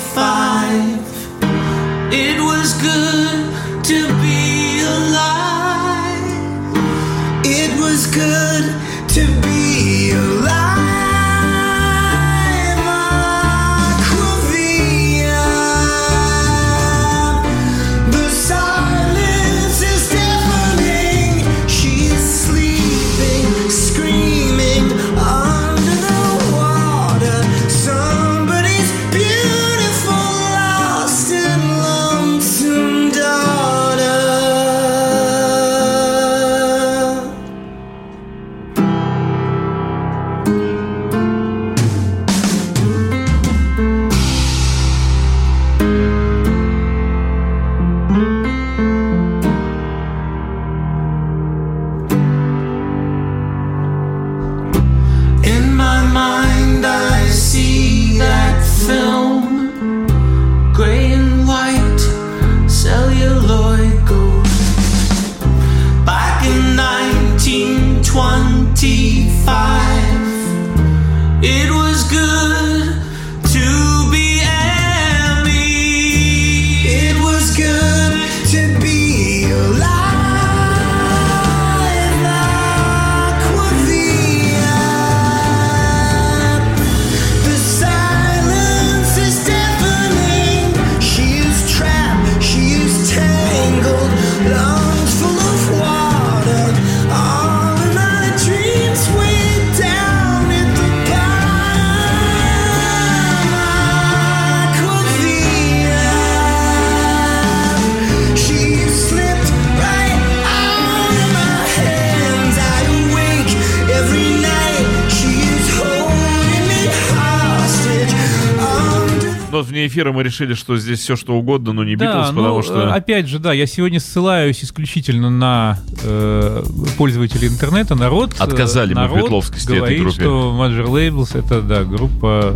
эфира 119.94 120.12
мы 120.12 120.24
решили, 120.24 120.54
что 120.56 120.76
здесь 120.78 121.00
все 121.00 121.16
что 121.16 121.34
угодно, 121.36 121.74
но 121.74 121.84
не 121.84 121.96
Да, 121.96 122.06
Битлз, 122.06 122.30
ну, 122.32 122.36
потому 122.41 122.64
что... 122.64 122.82
э, 122.82 122.91
опять 122.91 123.28
же, 123.28 123.39
да, 123.39 123.54
я 123.54 123.66
сегодня 123.68 124.00
ссылаюсь 124.00 124.64
исключительно 124.64 125.30
на 125.30 125.80
э, 126.04 126.64
пользователей 126.98 127.48
интернета, 127.48 127.96
народ. 127.96 128.34
э, 128.39 128.44
Отказали 128.44 128.94
мы 128.94 129.02
в 129.08 129.12
народ 129.12 129.24
битловскости 129.26 129.68
этой 129.68 129.78
говорит, 129.78 130.00
группе. 130.02 130.22
что 130.22 130.58
Major 130.60 130.86
Labels 130.88 131.38
это, 131.38 131.62
да, 131.62 131.84
группа 131.84 132.56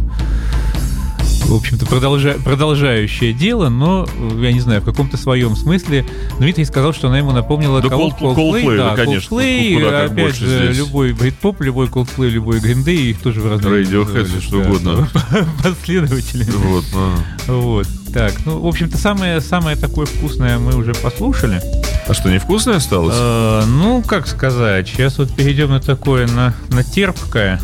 в 1.48 1.56
общем-то, 1.56 1.86
продолжа- 1.86 2.38
продолжающее 2.44 3.34
дело, 3.34 3.70
но, 3.70 4.06
э, 4.14 4.40
я 4.44 4.52
не 4.54 4.60
знаю, 4.60 4.82
в 4.82 4.86
каком-то 4.86 5.18
своем 5.18 5.56
смысле 5.56 6.06
Дмитрий 6.40 6.66
сказал, 6.66 6.94
что 6.94 7.08
она 7.08 7.18
ему 7.18 7.32
напомнила 7.32 7.82
Да, 7.82 7.88
Cold- 7.88 8.20
Cold- 8.20 8.36
Coldplay, 8.36 8.78
да, 8.78 8.96
конечно. 8.96 9.36
Coldplay, 9.36 9.74
Куда 9.76 9.90
как 10.04 10.12
опять 10.12 10.36
же, 10.36 10.46
здесь. 10.66 10.78
любой 10.78 11.14
брит-поп, 11.14 11.62
любой 11.62 11.88
Coldplay, 11.88 12.30
любой 12.30 12.58
Green 12.60 12.84
Day, 12.84 12.96
их 13.12 13.20
тоже 13.20 13.42
в 13.42 13.50
разные... 13.50 13.84
Radiohead, 13.84 14.42
что 14.42 14.62
да, 14.62 14.70
угодно. 14.70 15.10
Последователи. 15.64 16.46
Вот, 16.52 16.86
ну. 16.94 17.62
Вот. 17.62 17.88
Так, 18.14 18.34
ну, 18.46 18.60
в 18.60 18.68
общем-то, 18.68 18.98
самое, 18.98 19.42
самое 19.42 19.76
такое 19.78 20.06
вкусное 20.06 20.58
мы 20.60 20.76
уже 20.76 20.94
послушали. 20.94 21.62
А 22.08 22.14
что, 22.14 22.30
невкусное 22.30 22.78
осталось? 22.78 23.16
Э, 23.18 23.64
ну, 23.68 24.02
как 24.02 24.28
сказать, 24.28 24.88
сейчас 24.88 25.18
вот 25.18 25.34
перейдем 25.36 25.70
на 25.70 25.80
такое, 25.80 26.28
на, 26.28 26.54
на 26.70 26.84
терпкое. 26.84 27.60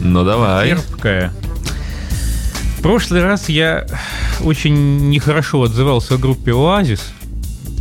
Ну 0.00 0.24
давай. 0.24 0.68
Терпкое. 0.70 1.32
В 2.80 2.82
прошлый 2.82 3.22
раз 3.22 3.50
я 3.50 3.86
очень 4.40 5.10
нехорошо 5.10 5.60
отзывался 5.60 6.14
о 6.14 6.16
группе 6.16 6.52
Оазис. 6.52 7.12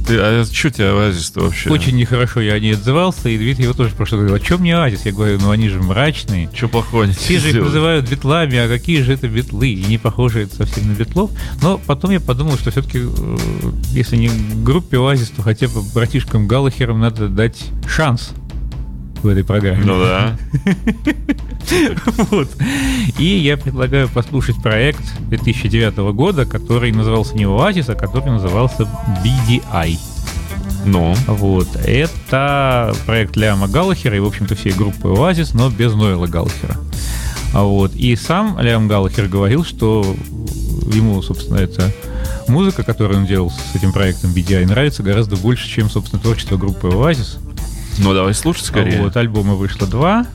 Ты, 0.06 0.18
а 0.20 0.44
что 0.44 0.70
тебе 0.70 0.90
Оазис-то 0.90 1.40
вообще? 1.40 1.70
Очень 1.70 1.96
нехорошо 1.96 2.42
я 2.42 2.56
о 2.56 2.60
ней 2.60 2.74
отзывался, 2.74 3.30
и 3.30 3.38
Дмитрий 3.38 3.64
его 3.64 3.74
тоже 3.74 3.96
раз 3.98 4.10
говорил, 4.10 4.34
а 4.34 4.42
чем 4.42 4.60
мне 4.60 4.76
Оазис? 4.76 5.06
Я 5.06 5.14
говорю, 5.14 5.40
ну 5.40 5.52
они 5.52 5.70
же 5.70 5.82
мрачные. 5.82 6.50
Что 6.54 6.68
плохого 6.68 7.06
они 7.06 7.14
Все 7.14 7.40
же 7.40 7.52
их 7.52 7.64
называют 7.64 8.10
битлами, 8.10 8.58
а 8.58 8.68
какие 8.68 9.02
же 9.02 9.14
это 9.14 9.30
битлы? 9.30 9.70
И 9.70 9.86
не 9.86 9.98
похожи 9.98 10.42
это 10.42 10.58
совсем 10.58 10.90
на 10.90 10.96
битлов. 10.96 11.32
Но 11.62 11.78
потом 11.78 12.12
я 12.12 12.20
подумал, 12.20 12.58
что 12.58 12.70
все-таки, 12.70 13.02
если 13.94 14.18
не 14.18 14.30
группе 14.66 14.98
Оазис, 14.98 15.30
то 15.30 15.44
хотя 15.44 15.70
бы 15.70 15.82
братишкам 15.94 16.46
Галлахерам 16.46 17.00
надо 17.00 17.30
дать 17.30 17.68
шанс 17.88 18.34
в 19.24 19.28
этой 19.28 19.44
программе. 19.44 19.84
Ну 19.84 20.00
да. 20.00 20.38
Вот. 22.32 22.50
И 23.20 23.26
я 23.26 23.58
предлагаю 23.58 24.10
послушать 24.10 24.62
проект 24.62 25.04
2009 25.28 25.98
года, 26.14 26.46
который 26.46 26.92
назывался 26.92 27.36
не 27.36 27.46
Оазис, 27.46 27.90
а 27.90 27.96
который 27.96 28.32
назывался 28.32 28.90
BDI. 29.24 29.98
Ну. 30.86 31.14
Вот. 31.28 31.68
Это 31.86 32.96
проект 33.06 33.36
Ляма 33.36 33.68
Галлахера 33.68 34.16
и, 34.16 34.20
в 34.20 34.26
общем-то, 34.26 34.56
всей 34.56 34.72
группы 34.72 35.10
Оазис, 35.10 35.54
но 35.54 35.70
без 35.70 35.94
Ноэла 35.94 36.28
Галлахера. 36.28 36.78
Вот. 37.54 37.96
И 37.96 38.16
сам 38.16 38.60
Лям 38.60 38.88
Галлахер 38.88 39.28
говорил, 39.28 39.64
что 39.64 40.16
ему, 40.94 41.22
собственно, 41.22 41.58
эта 41.58 41.92
музыка, 42.48 42.84
которую 42.84 43.20
он 43.20 43.26
делал 43.26 43.52
с 43.52 43.76
этим 43.76 43.92
проектом 43.92 44.32
BDI, 44.32 44.66
нравится 44.66 45.04
гораздо 45.04 45.36
больше, 45.36 45.68
чем, 45.68 45.90
собственно, 45.90 46.22
творчество 46.22 46.58
группы 46.58 46.88
Оазис. 46.88 47.38
Ну 48.00 48.14
давай 48.14 48.34
слушать 48.34 48.66
скорее. 48.66 49.02
Вот, 49.02 49.16
альбома 49.18 49.56
вышло 49.56 49.86
два 49.88 50.26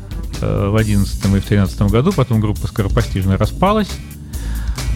э, 0.40 0.68
в 0.68 0.76
11 0.76 1.24
и 1.24 1.28
в 1.40 1.44
13 1.44 1.82
году, 1.82 2.12
потом 2.12 2.40
группа 2.40 2.66
скоропостижно 2.66 3.36
распалась. 3.36 3.88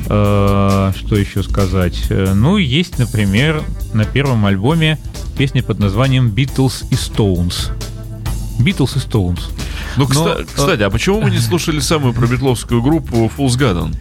Э, 0.09 0.93
Что 0.97 1.17
еще 1.17 1.43
сказать? 1.43 2.05
Э, 2.11 2.33
Ну, 2.35 2.57
есть, 2.57 2.99
например, 2.99 3.63
на 3.95 4.05
первом 4.05 4.45
альбоме 4.47 4.99
песня 5.37 5.63
под 5.63 5.79
названием 5.79 6.29
«Beatles 6.29 6.85
и 6.91 6.95
Stones». 6.95 7.71
«Beatles 8.59 8.97
и 8.97 9.01
Stones». 9.01 9.41
Ну, 9.97 10.07
Но, 10.13 10.27
кста- 10.29 10.49
кстати, 10.53 10.83
а 10.83 10.91
почему 10.91 11.21
мы 11.21 11.31
не 11.31 11.39
слушали 11.39 11.81
самую 11.81 12.13
пробитловскую 12.13 12.83
группу 12.83 13.31
Fools 13.37 13.57
Garden? 13.59 13.95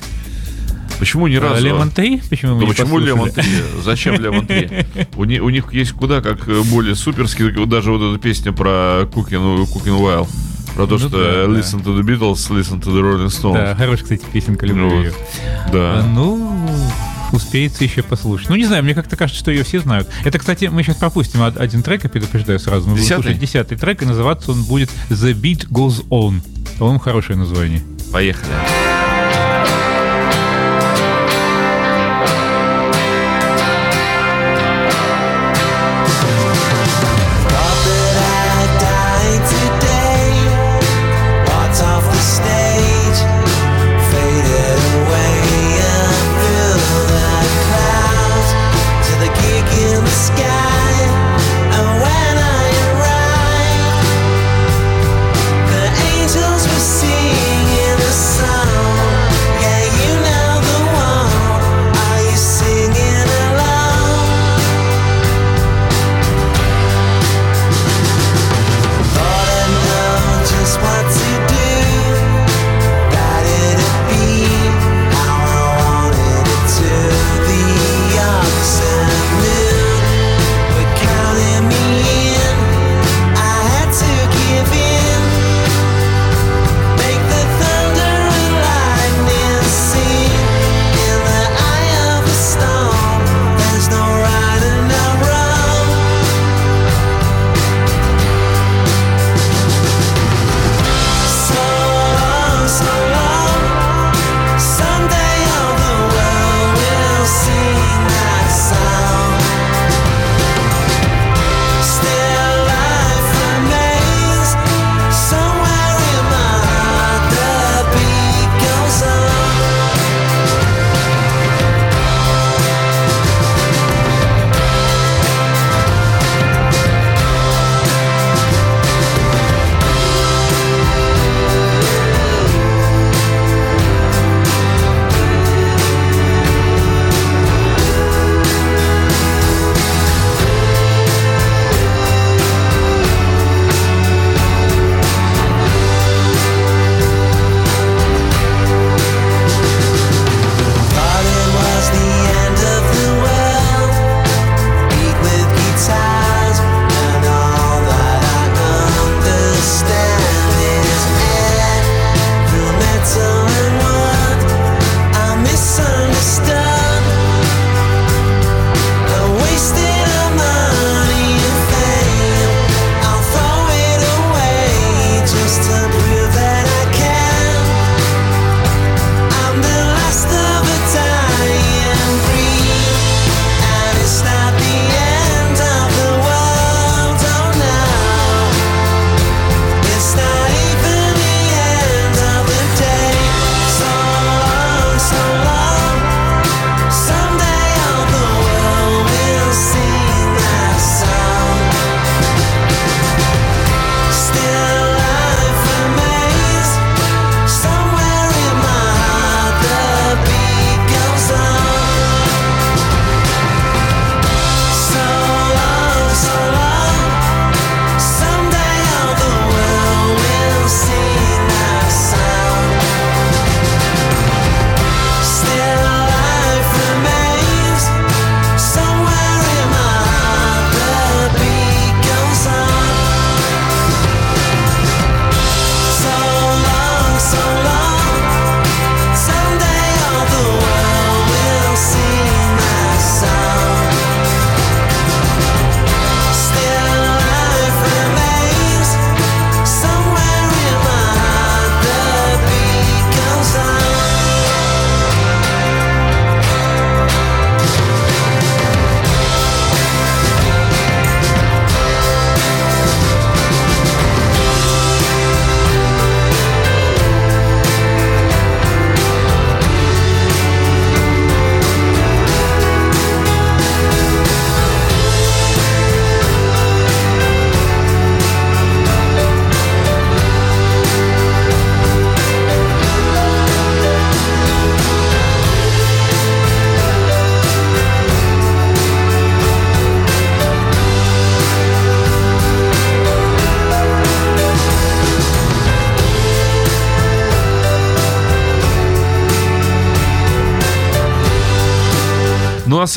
Почему 0.99 1.27
ни 1.27 1.35
разу? 1.35 1.63
Лемон 1.65 1.91
3? 1.91 2.21
Почему 2.29 2.53
мы 2.55 2.59
Да 2.61 2.65
не 2.65 2.71
почему? 2.73 2.97
Лемон 2.99 3.31
3? 3.31 3.43
Зачем 3.83 4.15
Лемон 4.19 4.47
3? 4.47 4.69
У, 5.15 5.23
ни- 5.25 5.39
у 5.39 5.49
них 5.49 5.71
есть 5.73 5.91
куда 5.91 6.21
как 6.21 6.47
э, 6.47 6.61
более 6.63 6.95
суперские, 6.95 7.51
вот 7.53 7.69
даже 7.69 7.91
вот 7.91 8.01
эта 8.01 8.19
песня 8.21 8.51
про 8.51 9.03
Cooking, 9.03 9.65
Cooking 9.65 9.99
Wild, 9.99 10.27
про 10.75 10.85
то, 10.87 10.93
Ну 10.93 10.99
что 10.99 11.09
да, 11.09 11.17
э, 11.19 11.47
да. 11.47 11.53
listen 11.59 11.83
to 11.83 11.95
the 11.97 12.01
Beatles, 12.01 12.49
listen 12.49 12.81
to 12.81 12.85
the 12.91 13.01
Rolling 13.01 13.27
Stones. 13.27 13.53
Да, 13.53 13.75
хорошая, 13.75 14.03
кстати, 14.03 14.23
песенка, 14.31 14.65
люблю 14.65 14.89
Ну, 14.89 15.01
ее. 15.01 15.13
Да. 15.71 16.03
Ну, 16.07 16.57
успеется 17.31 17.83
еще 17.83 18.01
послушать. 18.03 18.49
Ну, 18.49 18.55
не 18.55 18.65
знаю, 18.65 18.83
мне 18.83 18.93
как-то 18.95 19.15
кажется, 19.17 19.39
что 19.39 19.51
ее 19.51 19.63
все 19.63 19.79
знают. 19.79 20.07
Это, 20.23 20.39
кстати, 20.39 20.65
мы 20.65 20.81
сейчас 20.83 20.95
пропустим 20.95 21.41
од- 21.41 21.57
один 21.57 21.83
трек, 21.83 22.03
я 22.05 22.09
предупреждаю 22.09 22.59
сразу. 22.59 22.85
Мы 22.87 22.93
будем 22.93 23.03
Десятый? 23.03 23.23
слушать 23.23 23.39
десятый 23.41 23.77
трек, 23.77 24.01
и 24.01 24.05
называться 24.05 24.51
он 24.51 24.63
будет 24.63 24.89
«The 25.09 25.33
Beat 25.39 25.67
Goes 25.69 26.07
On». 26.09 26.41
По-моему, 26.79 26.99
хорошее 26.99 27.37
название. 27.37 27.81
Поехали. 28.11 28.51
Thought 28.53 29.06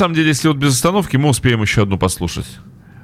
самом 0.01 0.15
деле, 0.15 0.29
если 0.29 0.47
вот 0.47 0.57
без 0.57 0.73
остановки, 0.73 1.17
мы 1.17 1.29
успеем 1.29 1.61
еще 1.61 1.83
одну 1.83 1.97
послушать. 1.97 2.45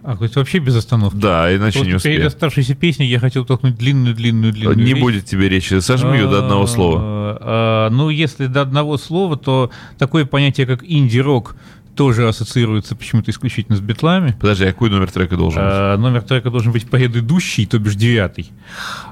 А, 0.04 0.16
то 0.16 0.24
есть 0.24 0.36
вообще 0.38 0.60
без 0.60 0.76
остановки. 0.76 1.18
Да, 1.18 1.54
иначе 1.54 1.80
не 1.82 1.90
Просто 1.90 2.08
перед 2.08 2.20
успеем. 2.20 2.28
оставшейся 2.28 2.76
песней 2.76 3.08
я 3.08 3.20
хотел 3.20 3.44
толкнуть 3.44 3.76
длинную-длинную-длинную 3.76 4.78
Не 4.78 4.94
речь. 4.94 5.02
будет 5.02 5.26
тебе 5.26 5.50
речи. 5.50 5.80
Сожми 5.82 6.18
ее 6.18 6.30
до 6.30 6.40
одного 6.40 6.66
слова. 6.66 7.00
А, 7.02 7.38
а, 7.42 7.90
Ну, 7.90 8.10
если 8.10 8.46
до 8.48 8.62
одного 8.62 8.98
слова, 8.98 9.36
то 9.38 9.70
такое 9.98 10.26
понятие, 10.26 10.66
как 10.66 10.82
инди-рок, 10.84 11.56
тоже 11.98 12.28
ассоциируется 12.28 12.96
почему-то 12.96 13.32
исключительно 13.32 13.76
с 13.76 13.82
битлами. 13.82 14.38
Подожди, 14.40 14.66
а 14.66 14.68
какой 14.68 14.90
номер 14.90 15.12
трека 15.12 15.36
должен 15.36 15.62
быть? 15.62 15.72
А, 15.74 15.98
номер 15.98 16.22
трека 16.22 16.50
должен 16.52 16.72
быть 16.72 16.88
предыдущий, 16.90 17.66
то 17.66 17.80
бишь 17.80 17.96
девятый. 17.96 18.52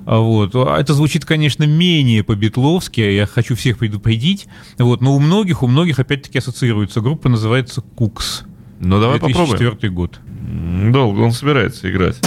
А 0.06 0.20
Вот. 0.20 0.52
А 0.56 0.80
Это 0.80 0.94
звучит, 0.94 1.26
конечно, 1.26 1.66
менее 1.66 2.24
по-битловски, 2.24 3.02
а 3.02 3.10
я 3.10 3.26
хочу 3.26 3.56
всех 3.56 3.80
предупредить. 3.80 4.48
Вот. 4.78 5.02
Но 5.02 5.16
у 5.16 5.20
многих, 5.20 5.64
у 5.64 5.68
многих 5.68 6.00
опять-таки 6.00 6.38
ассоциируется. 6.38 7.02
Группа 7.02 7.28
называется 7.28 7.82
Кукс. 7.82 8.44
Ну, 8.80 9.02
давай 9.02 9.20
попробуем. 9.20 9.58
2004 9.58 9.92
год. 9.92 10.20
М, 10.48 10.92
Долго 10.92 11.22
он 11.22 11.32
собирается 11.32 11.90
играть. 11.92 12.18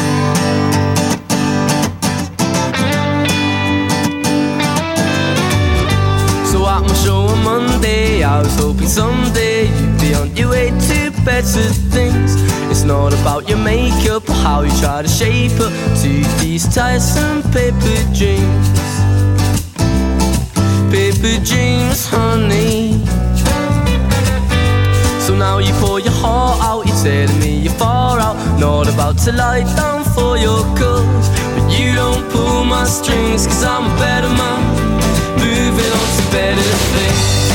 So 6.44 6.64
show 7.04 7.26
on 7.28 7.44
Monday, 7.44 8.22
I 8.22 8.42
was 8.42 8.56
hoping 8.56 8.88
someday 8.88 9.47
your 10.38 10.50
way 10.50 10.70
to 10.70 11.10
better 11.24 11.68
things. 11.90 12.36
It's 12.70 12.84
not 12.84 13.12
about 13.12 13.48
your 13.48 13.58
makeup 13.58 14.28
or 14.28 14.34
how 14.34 14.62
you 14.62 14.70
try 14.78 15.02
to 15.02 15.08
shape 15.08 15.58
up 15.60 15.72
to 16.02 16.10
these 16.40 16.72
tiresome 16.72 17.42
paper 17.50 17.98
dreams. 18.14 18.68
Paper 20.92 21.44
dreams, 21.44 22.06
honey. 22.06 23.04
So 25.26 25.34
now 25.34 25.58
you 25.58 25.72
pour 25.74 25.98
your 25.98 26.12
heart 26.12 26.60
out, 26.62 26.86
you're 26.86 27.02
telling 27.02 27.40
me 27.40 27.58
you're 27.58 27.74
far 27.74 28.20
out. 28.20 28.36
Not 28.60 28.88
about 28.88 29.18
to 29.24 29.32
lie 29.32 29.64
down 29.76 30.04
for 30.04 30.38
your 30.38 30.62
cause. 30.78 31.28
But 31.54 31.66
you 31.78 31.94
don't 31.94 32.30
pull 32.30 32.64
my 32.64 32.84
strings, 32.84 33.46
cause 33.46 33.64
I'm 33.64 33.84
a 33.90 33.94
better 33.98 34.28
man. 34.28 34.60
Moving 35.36 35.92
on 36.00 36.08
to 36.16 36.24
better 36.30 36.62
things. 36.94 37.47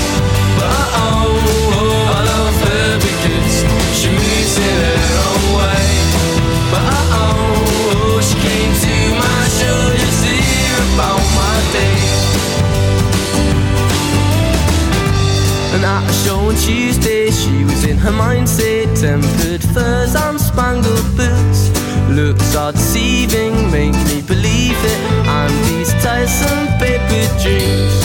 At 16.04 16.10
a 16.10 16.14
show 16.26 16.40
on 16.40 16.56
Tuesday, 16.56 17.32
she 17.32 17.64
was 17.64 17.86
in 17.86 17.98
her 17.98 18.12
mindset. 18.12 18.88
Tempered 19.00 19.64
furs 19.74 20.16
and 20.16 20.40
spangled 20.40 21.08
boots. 21.16 21.72
Looks 22.10 22.56
are 22.56 22.72
deceiving, 22.72 23.72
make 23.72 23.96
me 24.10 24.22
believe 24.22 24.78
it. 24.94 25.00
And 25.28 25.54
these 25.68 25.92
tiresome 26.04 26.68
paper 26.80 27.26
dreams. 27.42 27.96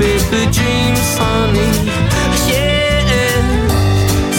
Paper 0.00 0.44
dreams, 0.56 1.08
honey. 1.18 1.72
Yeah. 2.50 3.42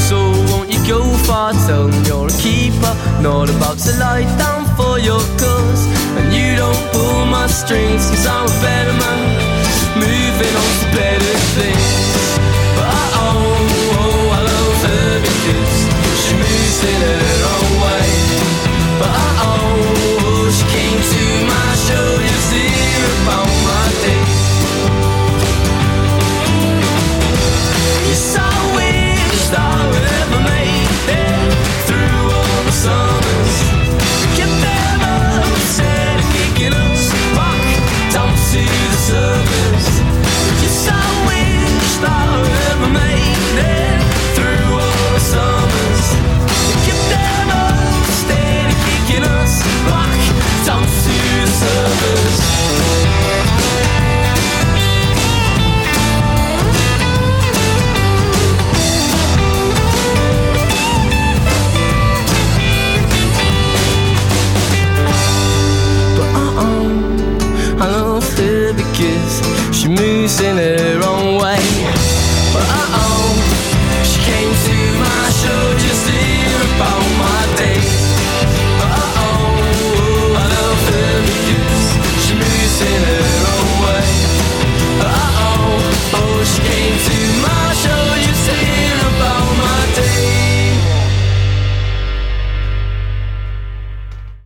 So 0.07 0.17
won't 0.49 0.71
you 0.71 0.81
go 0.87 1.01
far? 1.25 1.53
Tell 1.67 1.87
them 1.87 2.03
you're 2.05 2.27
a 2.27 2.37
keeper. 2.37 2.93
Not 3.21 3.49
about 3.49 3.77
to 3.85 3.91
lie 3.97 4.25
down 4.37 4.65
for 4.75 4.99
your 4.99 5.21
cause. 5.39 5.83
And 6.17 6.33
you 6.33 6.55
don't 6.55 6.83
pull 6.91 7.25
my 7.25 7.47
strings, 7.47 8.09
cause 8.09 8.25
I'm 8.27 8.45
a 8.45 8.61
better 8.61 8.93
man. 8.93 9.54
Moving 9.95 10.55
on 10.63 10.71
to 10.81 10.87
better 10.91 11.35
things. 11.55 11.87
But 12.75 12.91
oh, 13.15 13.39
oh, 13.95 14.35
I 14.37 14.39
love 14.51 14.79
her 14.91 15.09
because 15.23 15.75
she 16.23 16.33
moves 16.35 16.79
in 16.83 16.99
her 17.07 17.35
own 17.55 17.71
way. 17.83 18.09
But 18.99 19.15
oh, 19.47 19.94